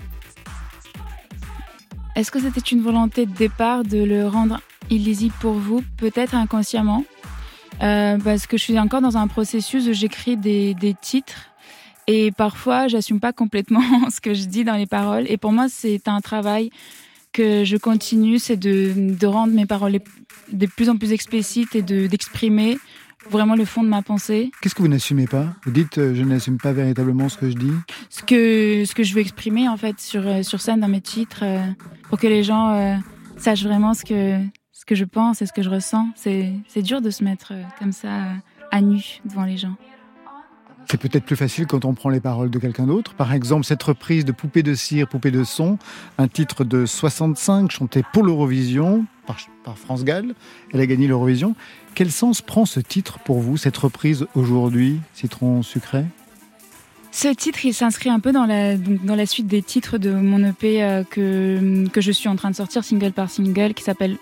est-ce 2.21 2.31
que 2.31 2.39
c'était 2.39 2.61
une 2.61 2.83
volonté 2.83 3.25
de 3.25 3.33
départ 3.33 3.83
de 3.83 3.97
le 4.05 4.29
rendre 4.29 4.61
illisible 4.91 5.35
pour 5.41 5.55
vous, 5.55 5.83
peut-être 5.97 6.35
inconsciemment? 6.35 7.03
Euh, 7.83 8.19
Parce 8.19 8.47
que 8.47 8.59
je 8.59 8.63
suis 8.63 8.79
encore 8.79 9.01
dans 9.01 9.17
un 9.17 9.27
processus 9.27 9.89
où 9.89 9.95
j'écris 9.95 10.37
des, 10.37 10.75
des 10.75 10.93
titres 10.93 11.47
et 12.07 12.31
parfois 12.31 12.89
j'assume 12.89 13.21
pas 13.21 13.33
complètement 13.33 13.81
ce 14.11 14.21
que 14.21 14.35
je 14.35 14.45
dis 14.45 14.65
dans 14.65 14.77
les 14.77 14.85
paroles. 14.85 15.25
Et 15.31 15.39
pour 15.39 15.53
moi, 15.53 15.69
c'est 15.71 16.09
un 16.09 16.21
travail 16.21 16.71
que 17.33 17.65
je 17.65 17.79
continue, 17.79 18.39
c'est 18.39 18.59
de, 18.59 18.93
de 19.19 19.27
rendre 19.27 19.55
mes 19.55 19.65
paroles 19.65 19.99
de 20.53 20.67
plus 20.67 20.91
en 20.91 20.99
plus 20.99 21.13
explicites 21.13 21.75
et 21.75 21.81
d'exprimer 21.81 22.77
vraiment 23.29 23.55
le 23.55 23.65
fond 23.65 23.83
de 23.83 23.89
ma 23.89 24.03
pensée. 24.03 24.51
Qu'est-ce 24.61 24.75
que 24.75 24.83
vous 24.83 24.89
n'assumez 24.89 25.27
pas? 25.27 25.47
Vous 25.65 25.71
dites 25.71 25.99
euh, 25.99 26.15
je 26.15 26.23
n'assume 26.23 26.59
pas 26.59 26.73
véritablement 26.73 27.29
ce 27.29 27.37
que 27.37 27.51
je 27.51 27.57
dis 27.57 27.73
Ce 28.09 28.23
que 28.23 28.85
ce 28.85 28.95
que 28.95 29.03
je 29.03 29.15
veux 29.15 29.21
exprimer 29.21 29.69
en 29.69 29.77
fait 29.77 30.01
sur 30.01 30.27
euh, 30.27 30.43
sur 30.43 30.61
scène 30.61 30.81
dans 30.81 30.89
mes 30.89 31.01
titres 31.01 31.43
euh, 31.43 31.65
pour 32.09 32.19
que 32.19 32.27
les 32.27 32.43
gens 32.43 32.71
euh, 32.71 32.97
sachent 33.37 33.65
vraiment 33.65 33.95
ce 33.95 34.05
que 34.05 34.39
ce 34.73 34.85
que 34.85 34.95
je 34.95 35.05
pense 35.05 35.43
et 35.43 35.47
ce 35.47 35.53
que 35.53 35.63
je 35.63 35.71
ressens. 35.71 36.09
C'est 36.17 36.53
c'est 36.69 36.83
dur 36.83 37.01
de 37.01 37.11
se 37.11 37.23
mettre 37.25 37.53
comme 37.79 37.93
ça 37.93 38.25
à 38.71 38.81
nu 38.81 39.21
devant 39.25 39.45
les 39.45 39.57
gens. 39.57 39.77
C'est 40.91 40.99
peut-être 40.99 41.25
plus 41.25 41.37
facile 41.37 41.69
quand 41.69 41.85
on 41.85 41.95
prend 41.95 42.09
les 42.09 42.19
paroles 42.19 42.51
de 42.51 42.59
quelqu'un 42.59 42.87
d'autre. 42.87 43.15
Par 43.15 43.33
exemple, 43.33 43.65
cette 43.65 43.83
reprise 43.83 44.25
de 44.25 44.33
Poupée 44.33 44.65
de 44.65 44.75
cire, 44.75 45.07
Poupée 45.07 45.31
de 45.31 45.45
son, 45.45 45.79
un 46.19 46.27
titre 46.27 46.65
de 46.65 46.85
65 46.85 47.71
chanté 47.71 48.03
pour 48.13 48.25
l'Eurovision 48.25 49.07
par, 49.25 49.37
par, 49.63 49.79
France 49.79 50.03
Gall. 50.03 50.35
Elle 50.73 50.81
a 50.81 50.87
gagné 50.87 51.07
l'Eurovision. 51.07 51.55
Quel 51.95 52.11
sens 52.11 52.41
prend 52.41 52.65
ce 52.67 52.81
titre 52.81 53.19
pour 53.19 53.41
vous, 53.41 53.57
cette 53.57 53.77
reprise 53.77 54.27
aujourd'hui, 54.35 55.01
Citron 55.15 55.63
sucré? 55.63 56.05
Ce 57.13 57.29
titre, 57.29 57.65
il 57.65 57.75
s'inscrit 57.75 58.09
un 58.09 58.21
peu 58.21 58.33
dans 58.33 58.47
la, 58.47 59.27
suite 59.27 59.49
des 59.49 59.63
titres 59.63 59.99
de 59.99 60.13
mon 60.13 60.45
EP 60.45 60.83
euh, 60.83 61.03
que, 61.03 62.01
je 62.01 62.13
suis 62.13 62.29
en 62.29 62.37
train 62.37 62.51
de 62.51 62.55
sortir 62.57 62.85
single 62.85 63.13
par 63.13 63.31
single 63.31 63.75
qui 63.75 63.83
s'appelle 63.83 64.17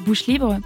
Bouche 0.00 0.26
libre. 0.26 0.58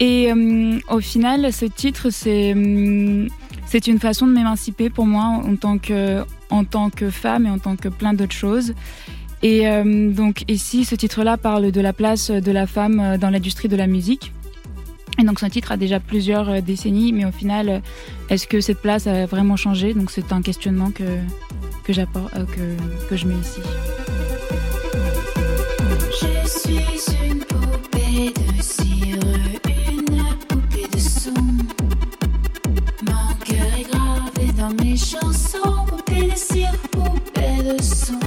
Et 0.00 0.30
euh, 0.30 0.78
au 0.90 1.00
final, 1.00 1.52
ce 1.52 1.64
titre, 1.64 2.10
c'est 2.10 2.52
euh, 2.54 3.26
c'est 3.66 3.86
une 3.86 4.00
façon 4.00 4.26
de 4.26 4.32
m'émanciper 4.32 4.90
pour 4.90 5.06
moi 5.06 5.24
en 5.24 5.56
tant 5.56 5.78
que 5.78 7.10
femme 7.10 7.46
et 7.46 7.50
en 7.50 7.58
tant 7.58 7.76
que 7.76 7.88
plein 7.88 8.12
d'autres 8.12 8.34
choses. 8.34 8.74
Et 9.42 9.64
donc 9.84 10.44
ici, 10.46 10.84
ce 10.84 10.94
titre-là 10.94 11.38
parle 11.38 11.72
de 11.72 11.80
la 11.80 11.94
place 11.94 12.30
de 12.30 12.52
la 12.52 12.66
femme 12.66 13.16
dans 13.16 13.30
l'industrie 13.30 13.68
de 13.68 13.76
la 13.76 13.86
musique. 13.86 14.32
Et 15.18 15.24
donc 15.24 15.38
ce 15.40 15.46
titre 15.46 15.72
a 15.72 15.76
déjà 15.76 16.00
plusieurs 16.00 16.48
euh, 16.48 16.60
décennies, 16.60 17.12
mais 17.12 17.24
au 17.24 17.32
final, 17.32 17.68
euh, 17.68 17.78
est-ce 18.28 18.46
que 18.46 18.60
cette 18.60 18.80
place 18.80 19.06
a 19.06 19.26
vraiment 19.26 19.56
changé? 19.56 19.94
Donc 19.94 20.10
c'est 20.10 20.32
un 20.32 20.42
questionnement 20.42 20.90
que, 20.90 21.04
que, 21.84 21.92
euh, 21.92 22.04
que, 22.46 23.08
que 23.08 23.16
je 23.16 23.26
mets 23.26 23.34
ici. 23.34 23.60
Je 26.20 26.48
suis 26.48 27.28
une 27.30 27.38
poupée 27.40 28.32
de 28.32 28.62
cire, 28.62 29.18
son. 30.98 31.34
Mes 34.80 34.96
chansons, 34.96 35.84
poupée 35.86 36.30
de 36.30 36.36
cire, 36.36 36.72
poupée 36.90 37.62
de 37.62 37.82
son. 37.82 38.18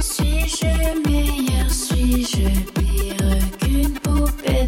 Suis-je 0.00 1.08
meilleur, 1.08 1.70
suis-je 1.70 2.77
poupée 4.48 4.66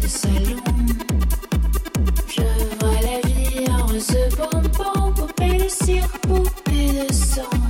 de 7.07 7.13
salon 7.13 7.60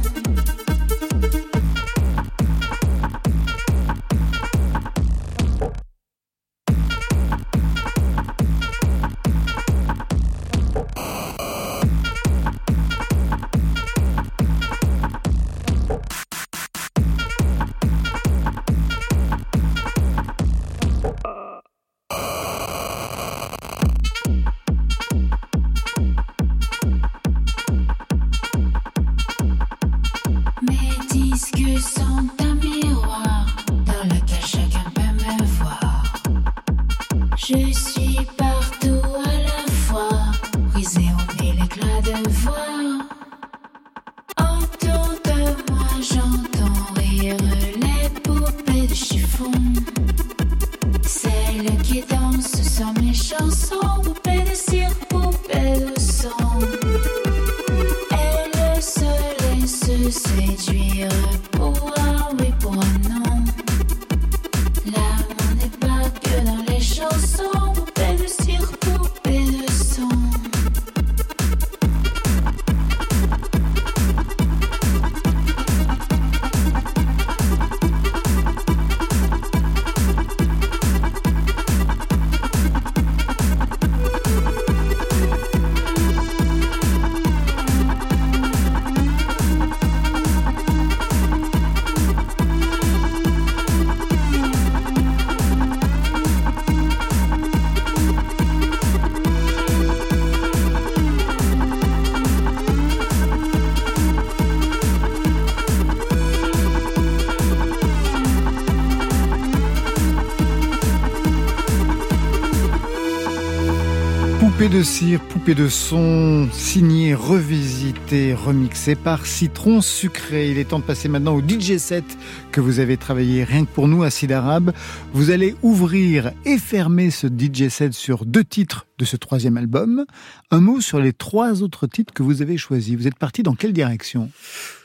Poupée 114.41 114.69
de 114.69 114.81
cire, 114.81 115.19
poupée 115.19 115.53
de 115.53 115.67
son, 115.67 116.49
signé, 116.51 117.13
revisité, 117.13 118.33
remixé 118.33 118.95
par 118.95 119.27
Citron 119.27 119.81
Sucré. 119.81 120.49
Il 120.49 120.57
est 120.57 120.69
temps 120.69 120.79
de 120.79 120.83
passer 120.83 121.09
maintenant 121.09 121.35
au 121.35 121.41
DJ 121.41 121.77
set 121.77 122.03
que 122.51 122.59
vous 122.59 122.79
avez 122.79 122.97
travaillé 122.97 123.43
rien 123.43 123.65
que 123.65 123.69
pour 123.69 123.87
nous 123.87 124.01
à 124.01 124.09
Sid 124.09 124.31
Arabe. 124.31 124.73
Vous 125.13 125.29
allez 125.29 125.55
ouvrir 125.61 126.31
et 126.43 126.57
fermer 126.57 127.11
ce 127.11 127.27
DJ 127.27 127.67
set 127.69 127.93
sur 127.93 128.25
deux 128.25 128.43
titres 128.43 128.87
de 129.01 129.05
ce 129.05 129.17
troisième 129.17 129.57
album. 129.57 130.05
Un 130.51 130.61
mot 130.61 130.79
sur 130.79 130.99
les 130.99 131.11
trois 131.11 131.63
autres 131.63 131.87
titres 131.87 132.13
que 132.13 132.21
vous 132.21 132.43
avez 132.43 132.55
choisis. 132.57 132.95
Vous 132.95 133.07
êtes 133.07 133.17
parti 133.17 133.41
dans 133.41 133.55
quelle 133.55 133.73
direction 133.73 134.29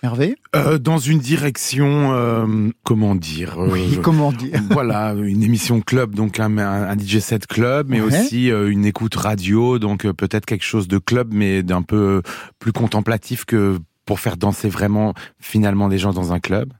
Hervé? 0.03 0.37
Euh, 0.55 0.79
Dans 0.79 0.97
une 0.97 1.19
direction, 1.19 2.15
euh, 2.15 2.71
comment 2.83 3.15
dire 3.15 3.61
euh, 3.61 3.69
Oui, 3.71 3.99
comment 4.03 4.33
dire? 4.33 4.59
Voilà, 4.71 5.13
une 5.13 5.43
émission 5.43 5.83
club, 5.83 6.15
donc 6.15 6.41
un, 6.41 6.57
un 6.57 6.99
DJ 6.99 7.19
set 7.19 7.47
club, 7.47 7.89
mais 7.91 8.01
aussi 8.01 8.49
une 8.49 8.87
écoute 8.87 9.15
radio, 9.17 9.79
donc 9.79 10.11
peut-être 10.13 10.47
quelque 10.47 10.65
chose 10.65 10.89
de 10.89 10.97
club, 10.97 11.29
mais 11.33 11.63
d'un 11.63 11.83
peu 11.83 12.23
plus 12.59 12.73
contemplatif 12.73 13.45
que 13.45 13.79
pour 14.07 14.21
faire 14.21 14.37
danser 14.37 14.69
vraiment 14.69 15.13
finalement 15.41 15.89
des 15.89 15.99
gens 15.99 16.13
dans 16.13 16.33
un 16.33 16.41
club. 16.41 16.73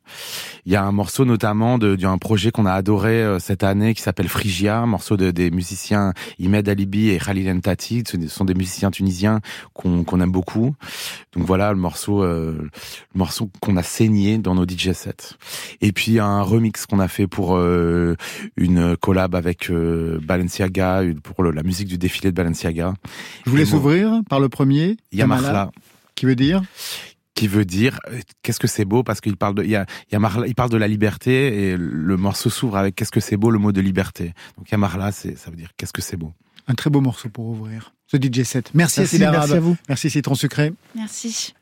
Il 0.65 0.73
y 0.73 0.77
a 0.77 0.85
un 0.85 0.93
morceau 0.93 1.25
notamment 1.25 1.77
d'un 1.77 2.19
projet 2.19 2.53
qu'on 2.53 2.67
a 2.67 2.73
adoré 2.73 3.23
euh, 3.23 3.39
cette 3.41 3.65
année 3.65 3.95
qui 3.95 4.03
s'appelle 4.03 4.29
Phrygia, 4.29 4.79
un 4.79 4.87
morceau 4.87 5.17
de, 5.17 5.33
des 5.33 5.51
musiciens 5.51 6.13
Imed 6.39 6.69
Alibi 6.69 7.11
et 7.11 7.19
Khalil 7.19 7.53
Ntati, 7.53 8.05
ce 8.07 8.29
sont 8.29 8.45
des 8.45 8.55
musiciens 8.55 8.91
tunisiens 8.91 9.41
qu'on 9.75 10.21
aime 10.21 10.31
beaucoup. 10.31 10.75
Donc 11.35 11.47
voilà 11.47 11.73
le 11.73 11.79
morceau, 11.79 12.23
euh, 12.23 12.57
le 13.15 13.19
morceau 13.19 13.51
qu'on 13.61 13.77
a 13.77 13.83
saigné 13.83 14.39
dans 14.39 14.55
nos 14.55 14.65
DJ 14.65 14.93
sets. 14.93 15.35
Et 15.81 15.91
puis 15.93 16.21
un 16.21 16.43
remix 16.43 16.87
qu'on 16.87 17.01
a 17.01 17.09
fait 17.09 17.27
pour 17.27 17.57
euh, 17.57 18.15
une 18.57 18.97
collab 18.97 19.35
avec 19.35 19.71
Balenciaga 19.71 21.03
pour 21.25 21.43
la 21.43 21.63
musique 21.65 21.89
du 21.89 21.99
défilé 21.99 22.31
de 22.31 22.37
Balenciaga. 22.37 22.95
Je 23.45 23.51
voulais 23.51 23.67
s'ouvrir 23.67 24.21
par 24.29 24.39
le 24.39 24.49
premier. 24.49 24.97
Yamarla. 25.13 25.73
Qui 26.15 26.25
veut 26.25 26.37
dire? 26.37 26.63
Qui 27.37 27.47
veut 27.47 27.65
dire 27.65 28.01
euh, 28.09 28.19
qu'est-ce 28.43 28.59
que 28.59 28.67
c'est 28.67 28.85
beau 28.85 29.05
parce 29.05 29.21
qu'il 29.21 29.37
parle 29.37 29.55
de 29.55 29.63
il 29.63 29.71
y 29.71 29.77
a, 29.77 29.87
il, 30.11 30.19
y 30.19 30.25
a 30.25 30.47
il 30.47 30.55
parle 30.57 30.71
de 30.71 30.77
la 30.77 30.89
liberté 30.89 31.71
et 31.71 31.77
le 31.77 32.17
morceau 32.17 32.51
s'ouvre 32.51 32.77
avec 32.77 32.97
qu'est-ce 32.97 33.13
que 33.13 33.21
c'est 33.21 33.37
beau 33.37 33.51
le 33.51 33.61
mot 33.61 33.71
de 33.71 33.81
liberté. 33.81 34.35
Donc 34.57 34.69
Yamarla 34.73 35.13
c'est 35.13 35.39
ça 35.39 35.51
veut 35.51 35.57
dire 35.57 35.71
qu'est-ce 35.77 35.93
que 35.93 36.03
c'est 36.03 36.17
beau. 36.17 36.33
Un 36.67 36.75
très 36.75 36.91
beau 36.91 37.01
morceau 37.01 37.29
pour 37.29 37.47
ouvrir 37.47 37.95
ce 38.09 38.17
DJ 38.17 38.43
set. 38.43 38.71
Merci, 38.75 39.01
merci, 39.01 39.19
merci 39.21 39.53
à 39.53 39.61
vous. 39.61 39.77
Merci 39.89 40.11
Citron 40.11 40.35
Sucré. 40.35 40.73
Merci. 40.97 41.55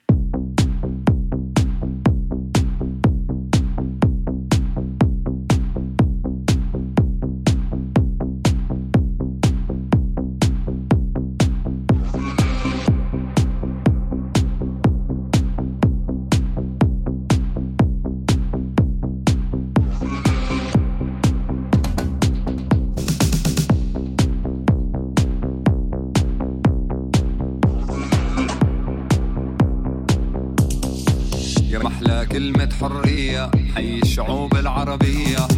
أحلى 32.05 32.27
كلمة 32.27 32.69
حرية 32.81 33.51
حي 33.75 33.99
الشعوب 34.03 34.57
العربية. 34.57 35.49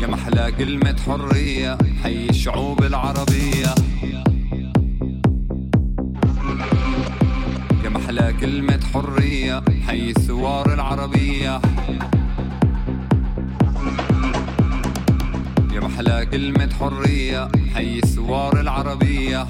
يا 0.00 0.06
محلى 0.06 0.52
كلمة 0.58 0.96
حرية 1.06 1.78
حي 2.02 2.28
الشعوب 2.28 2.84
العربية. 2.84 3.74
يا 7.84 7.88
محلى 7.88 8.34
كلمة 8.40 8.80
حرية 8.94 9.62
حي 9.86 10.10
الثوار 10.10 10.74
العربية. 10.74 11.60
يا 15.72 15.80
محلى 15.80 16.26
كلمة 16.26 16.70
حرية 16.80 17.48
حي 17.74 17.98
الثوار 17.98 18.60
العربية. 18.60 19.46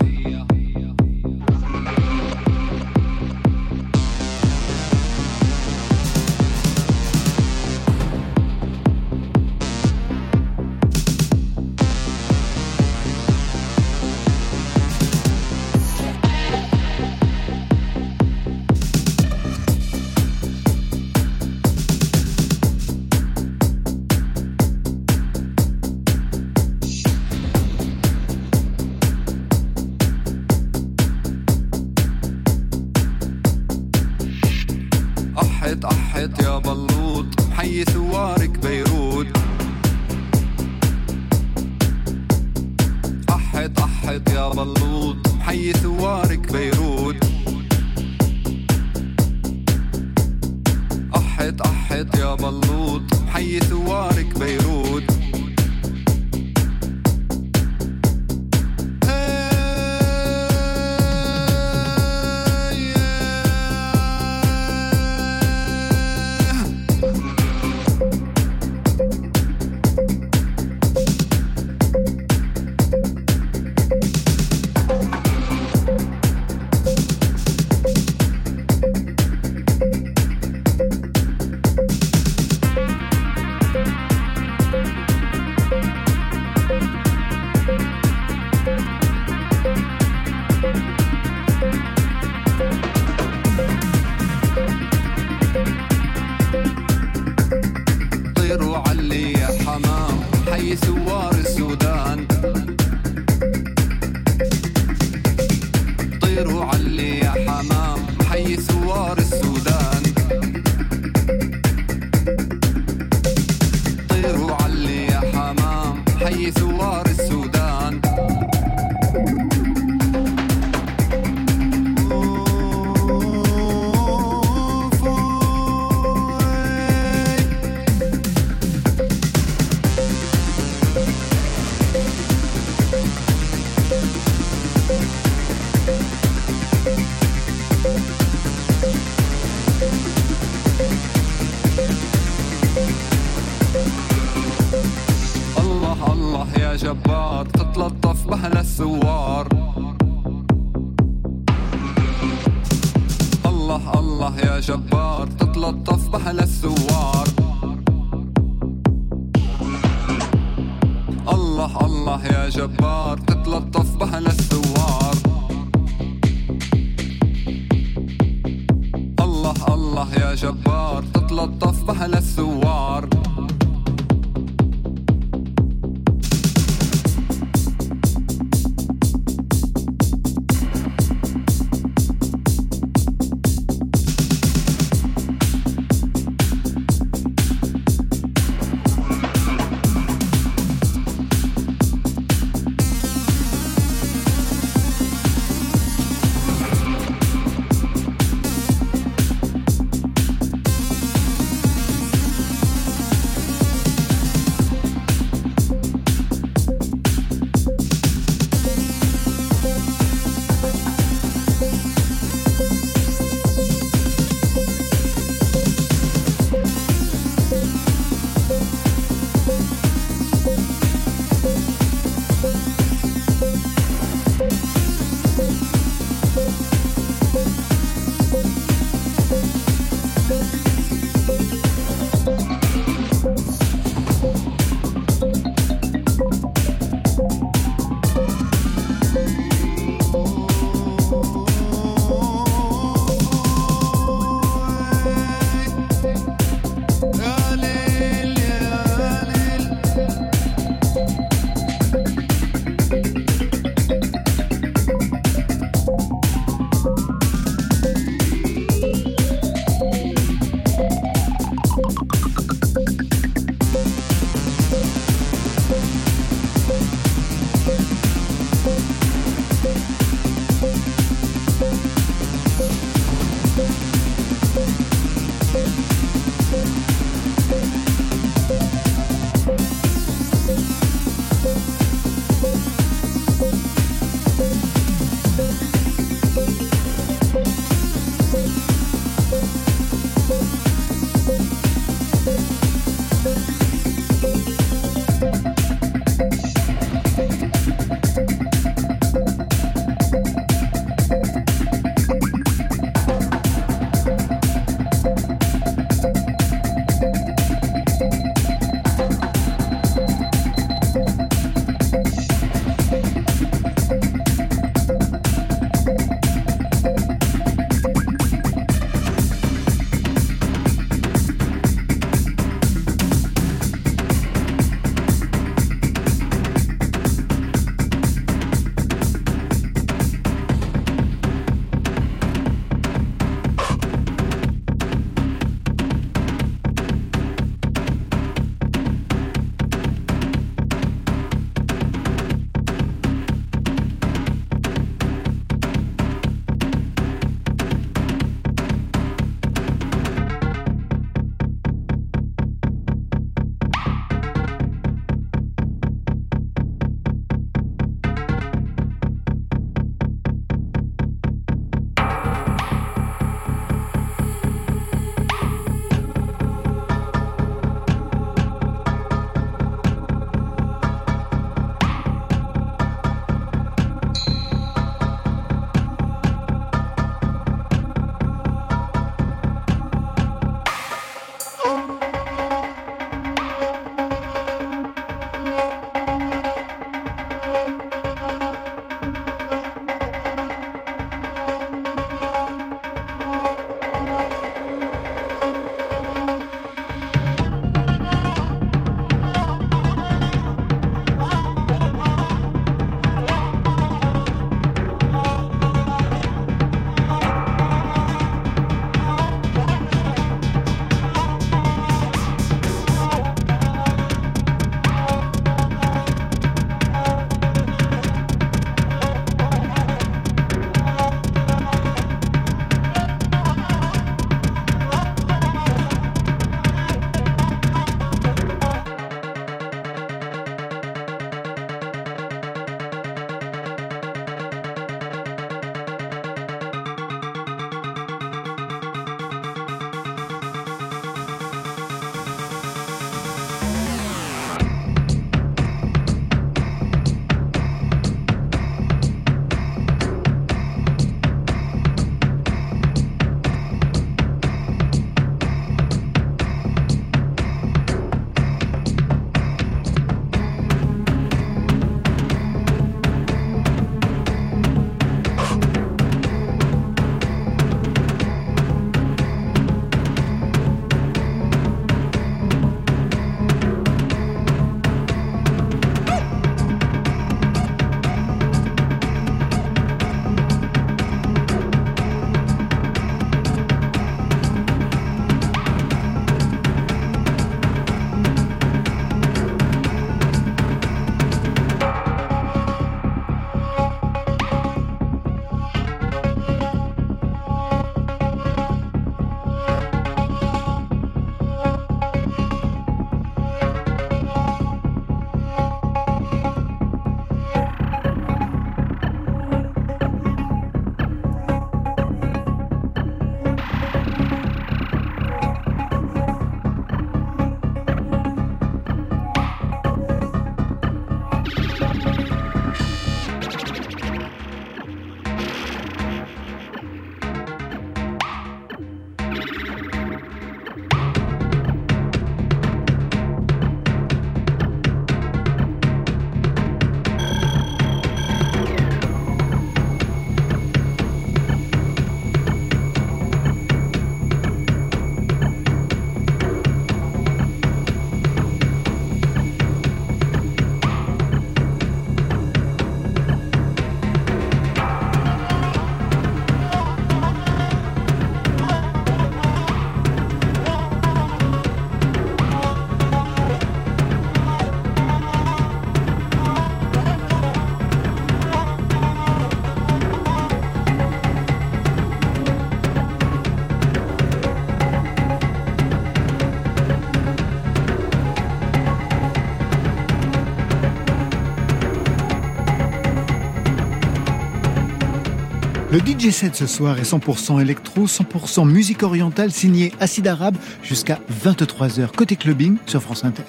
DJ 586.04 586.30
set 586.30 586.54
ce 586.54 586.66
soir 586.66 586.98
est 586.98 587.10
100% 587.10 587.62
électro, 587.62 588.06
100% 588.06 588.68
musique 588.68 589.02
orientale 589.02 589.50
signé 589.50 589.90
Acide 590.00 590.26
Arabe 590.28 590.56
jusqu'à 590.82 591.18
23h 591.42 592.08
côté 592.08 592.36
clubbing 592.36 592.76
sur 592.86 593.00
France 593.00 593.24
Inter. 593.24 593.42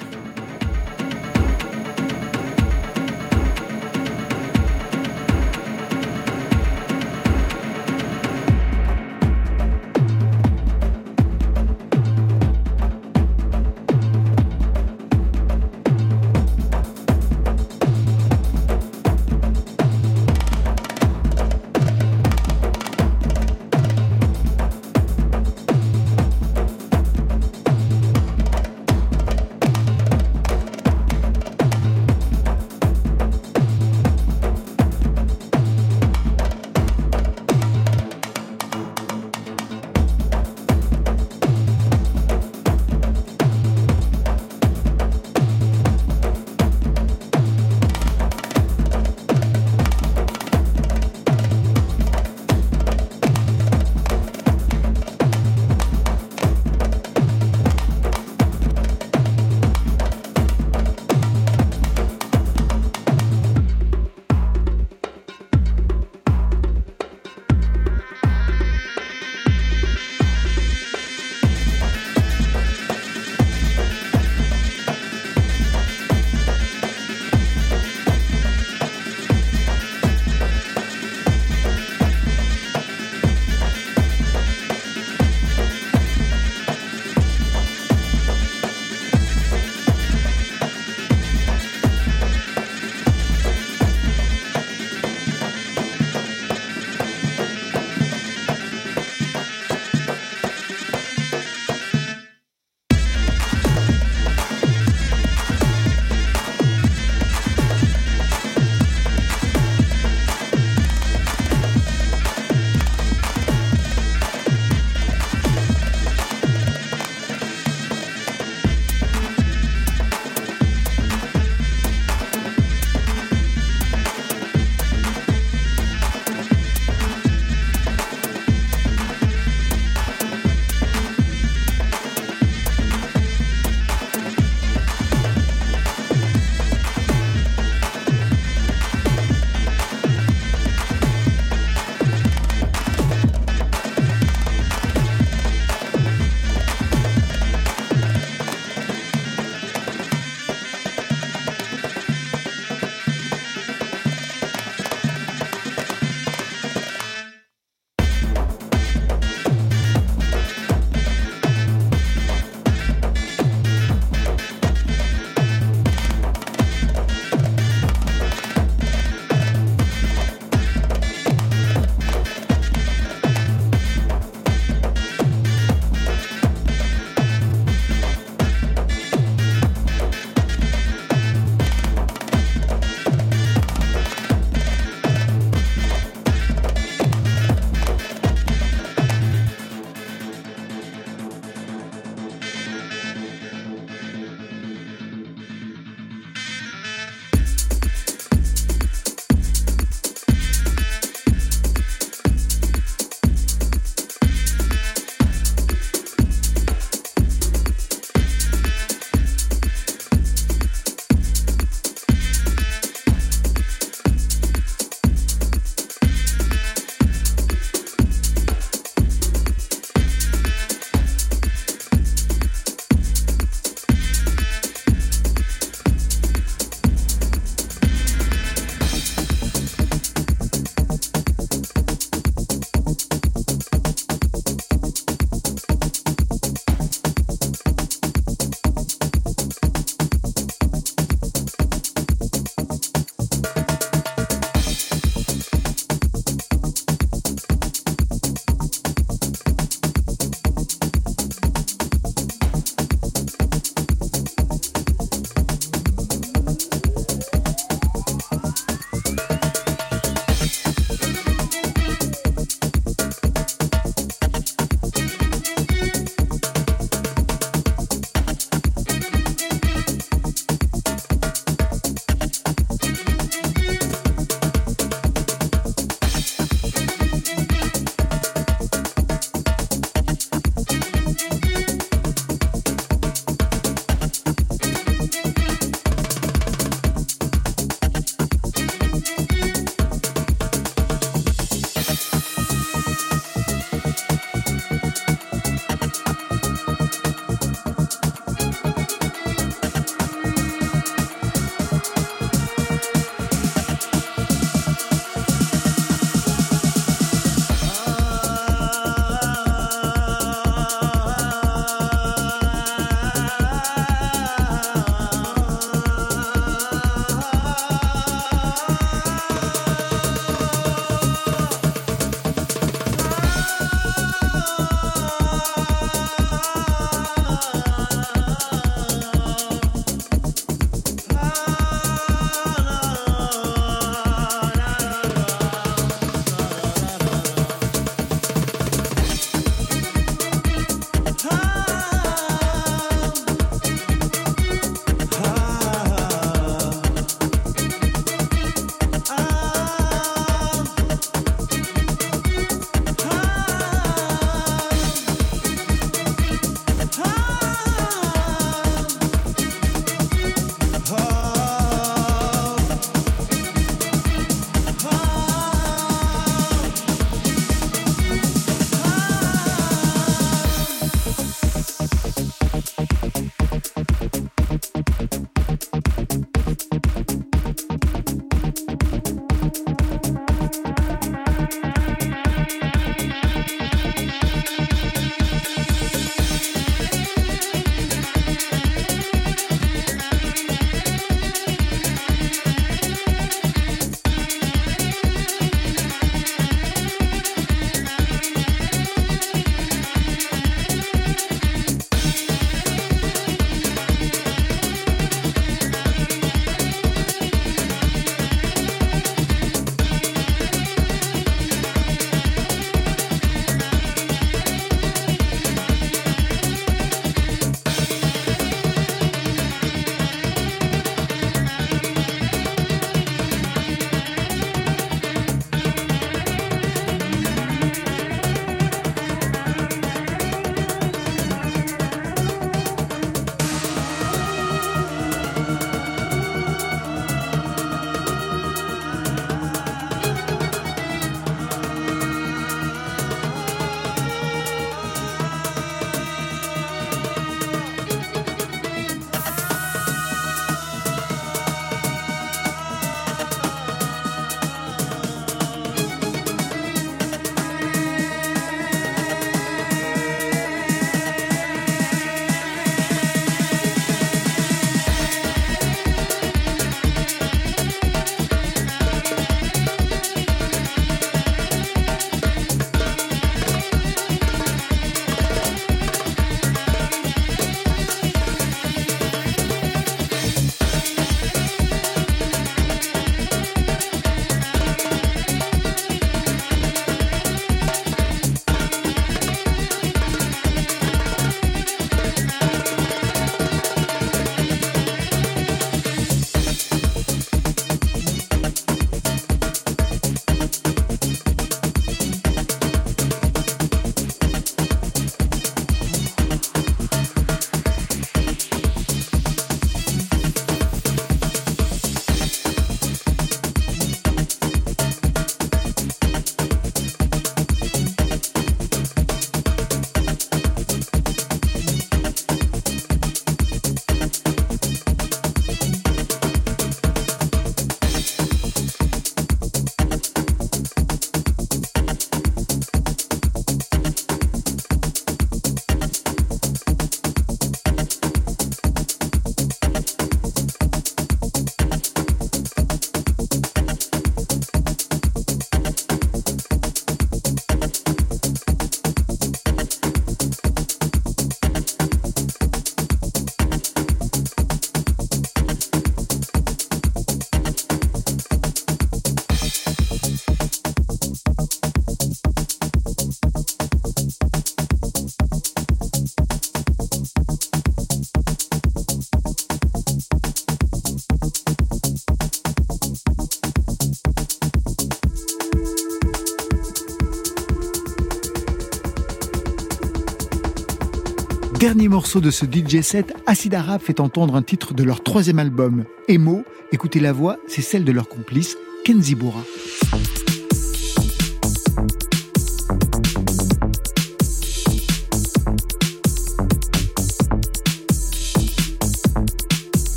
Dernier 581.66 581.88
morceau 581.88 582.22
de 582.22 582.30
ce 582.30 582.45
DJ 582.45 582.82
set, 582.82 583.11
Acid 583.26 583.57
fait 583.82 583.99
entendre 583.99 584.36
un 584.36 584.43
titre 584.43 584.76
de 584.76 584.84
leur 584.84 585.01
troisième 585.01 585.39
album, 585.39 585.86
Emo. 586.07 586.43
Écoutez 586.72 586.99
la 586.99 587.11
voix, 587.11 587.38
c'est 587.47 587.63
celle 587.63 587.84
de 587.84 587.91
leur 587.91 588.07
complice, 588.07 588.55
Kenzi 588.84 589.16
Boura. 589.16 589.41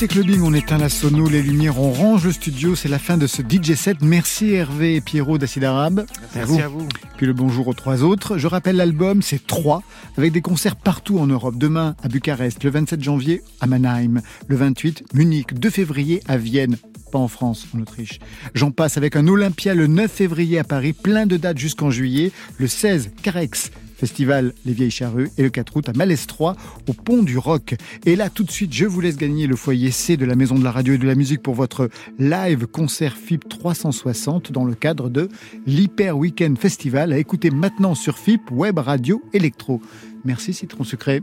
Côté 0.00 0.14
clubbing, 0.14 0.40
on 0.40 0.54
éteint 0.54 0.78
la 0.78 0.88
sono, 0.88 1.28
les 1.28 1.42
lumières, 1.42 1.78
on 1.78 1.92
range 1.92 2.24
le 2.24 2.32
studio. 2.32 2.74
C'est 2.74 2.88
la 2.88 2.98
fin 2.98 3.18
de 3.18 3.26
ce 3.26 3.42
DJ 3.42 3.74
set. 3.74 3.98
Merci 4.00 4.50
Hervé 4.54 4.94
et 4.96 5.02
Pierrot 5.02 5.36
d'Acide 5.36 5.64
Arabe. 5.64 6.06
Merci 6.34 6.62
à 6.62 6.68
vous. 6.68 6.88
Puis 7.18 7.26
le 7.26 7.34
bonjour 7.34 7.68
aux 7.68 7.74
trois 7.74 8.02
autres. 8.02 8.38
Je 8.38 8.46
rappelle 8.46 8.76
l'album, 8.76 9.20
c'est 9.20 9.46
3, 9.46 9.82
avec 10.16 10.32
des 10.32 10.40
concerts 10.40 10.76
partout 10.76 11.18
en 11.18 11.26
Europe. 11.26 11.56
Demain 11.58 11.96
à 12.02 12.08
Bucarest, 12.08 12.64
le 12.64 12.70
27 12.70 13.02
janvier 13.02 13.42
à 13.60 13.66
Mannheim, 13.66 14.22
le 14.46 14.56
28 14.56 15.04
Munich, 15.12 15.52
2 15.52 15.68
février 15.68 16.22
à 16.28 16.38
Vienne, 16.38 16.78
pas 17.12 17.18
en 17.18 17.28
France, 17.28 17.66
en 17.76 17.80
Autriche. 17.82 18.20
J'en 18.54 18.70
passe 18.70 18.96
avec 18.96 19.16
un 19.16 19.28
Olympia 19.28 19.74
le 19.74 19.86
9 19.86 20.10
février 20.10 20.58
à 20.58 20.64
Paris, 20.64 20.94
plein 20.94 21.26
de 21.26 21.36
dates 21.36 21.58
jusqu'en 21.58 21.90
juillet, 21.90 22.32
le 22.56 22.68
16 22.68 23.10
Carex, 23.22 23.70
Festival 24.00 24.54
Les 24.64 24.72
Vieilles 24.72 24.90
Charrues 24.90 25.28
et 25.36 25.42
le 25.42 25.50
4 25.50 25.76
août 25.76 25.88
à 25.90 25.92
Malestroit 25.92 26.56
au 26.88 26.94
Pont 26.94 27.22
du 27.22 27.36
Roc. 27.36 27.74
Et 28.06 28.16
là, 28.16 28.30
tout 28.30 28.44
de 28.44 28.50
suite, 28.50 28.72
je 28.72 28.86
vous 28.86 29.02
laisse 29.02 29.18
gagner 29.18 29.46
le 29.46 29.56
foyer 29.56 29.90
C 29.90 30.16
de 30.16 30.24
la 30.24 30.36
Maison 30.36 30.58
de 30.58 30.64
la 30.64 30.70
Radio 30.70 30.94
et 30.94 30.98
de 30.98 31.06
la 31.06 31.14
Musique 31.14 31.42
pour 31.42 31.52
votre 31.52 31.90
live 32.18 32.66
concert 32.66 33.14
FIP 33.14 33.46
360 33.46 34.52
dans 34.52 34.64
le 34.64 34.72
cadre 34.72 35.10
de 35.10 35.28
l'Hyper 35.66 36.16
Weekend 36.16 36.56
Festival 36.56 37.12
à 37.12 37.18
écouter 37.18 37.50
maintenant 37.50 37.94
sur 37.94 38.16
FIP 38.16 38.50
Web 38.50 38.78
Radio 38.78 39.22
Electro. 39.34 39.82
Merci 40.24 40.54
Citron 40.54 40.84
Sucré. 40.84 41.20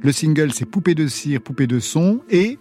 Le 0.00 0.12
single, 0.12 0.52
c'est 0.52 0.66
Poupée 0.66 0.94
de 0.94 1.08
cire, 1.08 1.40
Poupée 1.40 1.66
de 1.66 1.80
son 1.80 2.20
et 2.30 2.56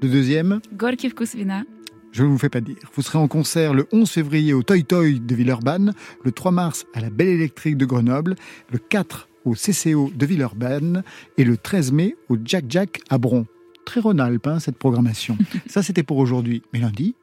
le 0.00 0.08
deuxième, 0.08 0.60
Gorky 0.76 1.08
Vkus 1.08 1.34
Vina. 1.34 1.64
Je 2.12 2.22
ne 2.22 2.28
vous 2.28 2.38
fais 2.38 2.48
pas 2.48 2.60
dire. 2.60 2.76
Vous 2.94 3.02
serez 3.02 3.18
en 3.18 3.28
concert 3.28 3.74
le 3.74 3.86
11 3.92 4.10
février 4.10 4.52
au 4.52 4.62
Toy 4.62 4.84
Toy 4.84 5.20
de 5.20 5.34
Villeurbanne, 5.34 5.94
le 6.24 6.32
3 6.32 6.50
mars 6.50 6.86
à 6.94 7.00
la 7.00 7.10
Belle 7.10 7.28
Électrique 7.28 7.76
de 7.76 7.86
Grenoble, 7.86 8.34
le 8.70 8.78
4 8.78 9.28
au 9.44 9.54
CCO 9.54 10.10
de 10.14 10.26
Villeurbanne 10.26 11.02
et 11.36 11.44
le 11.44 11.56
13 11.56 11.92
mai 11.92 12.16
au 12.28 12.36
Jack 12.44 12.64
Jack 12.68 13.00
à 13.08 13.18
Bron. 13.18 13.46
Très 13.84 14.00
Rhône-Alpes, 14.00 14.46
hein, 14.46 14.60
cette 14.60 14.76
programmation. 14.76 15.38
Ça, 15.66 15.82
c'était 15.82 16.02
pour 16.02 16.18
aujourd'hui. 16.18 16.62
Mais 16.72 16.80
lundi, 16.80 17.14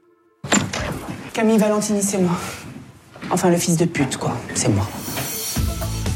Camille 1.34 1.58
Valentini, 1.58 2.02
c'est 2.02 2.18
moi. 2.18 2.38
Enfin, 3.30 3.50
le 3.50 3.58
fils 3.58 3.76
de 3.78 3.86
pute, 3.86 4.18
quoi. 4.18 4.38
C'est 4.54 4.70
moi. 4.70 4.88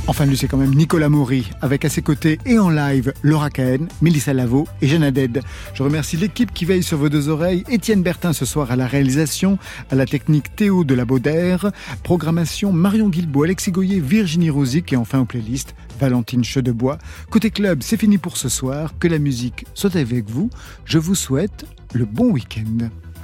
Enfin, 0.10 0.26
lui, 0.26 0.36
c'est 0.36 0.48
quand 0.48 0.58
même 0.58 0.74
Nicolas 0.74 1.08
Maury, 1.08 1.48
avec 1.62 1.86
à 1.86 1.90
ses 1.90 2.02
côtés 2.02 2.40
et 2.44 2.58
en 2.58 2.72
live 2.72 3.14
Laura 3.22 3.52
Cahen, 3.52 3.88
Mélissa 4.02 4.34
Lavo 4.34 4.68
et 4.82 4.88
Jeanne 4.88 5.04
Haddad. 5.04 5.44
Je 5.76 5.84
remercie 5.84 6.18
l'équipe 6.18 6.52
qui 6.52 6.66
veille 6.66 6.82
sur 6.82 6.98
vos 6.98 7.10
deux 7.10 7.30
oreilles, 7.30 7.64
Étienne 7.70 8.02
Bertin 8.02 8.34
ce 8.34 8.44
soir 8.44 8.72
à 8.72 8.76
la 8.76 8.88
réalisation, 8.88 9.60
à 9.92 9.96
la 9.96 10.08
technique 10.08 10.56
Théo 10.56 10.84
de 10.84 10.96
la 10.96 11.06
Baudère, 11.06 11.72
programmation 12.02 12.74
Marion 12.74 13.10
Guilbault, 13.10 13.44
Alexis 13.44 13.72
Goyer, 13.72 14.00
Virginie 14.00 14.50
Rosic 14.50 14.92
et 14.94 14.96
enfin 14.96 15.20
aux 15.20 15.26
playlists 15.26 15.76
Valentine 16.00 16.44
Chedebois. 16.44 16.98
Côté 17.30 17.52
club, 17.52 17.84
c'est 17.84 17.98
fini 17.98 18.18
pour 18.18 18.36
ce 18.36 18.50
soir. 18.50 18.96
Que 18.98 19.08
la 19.08 19.20
musique 19.20 19.68
soit 19.76 19.96
avec 19.96 20.28
vous. 20.28 20.50
Je 20.86 20.98
vous 20.98 21.14
souhaite 21.14 21.66
le 21.94 22.06
bon 22.06 22.32
week-end. 22.32 22.90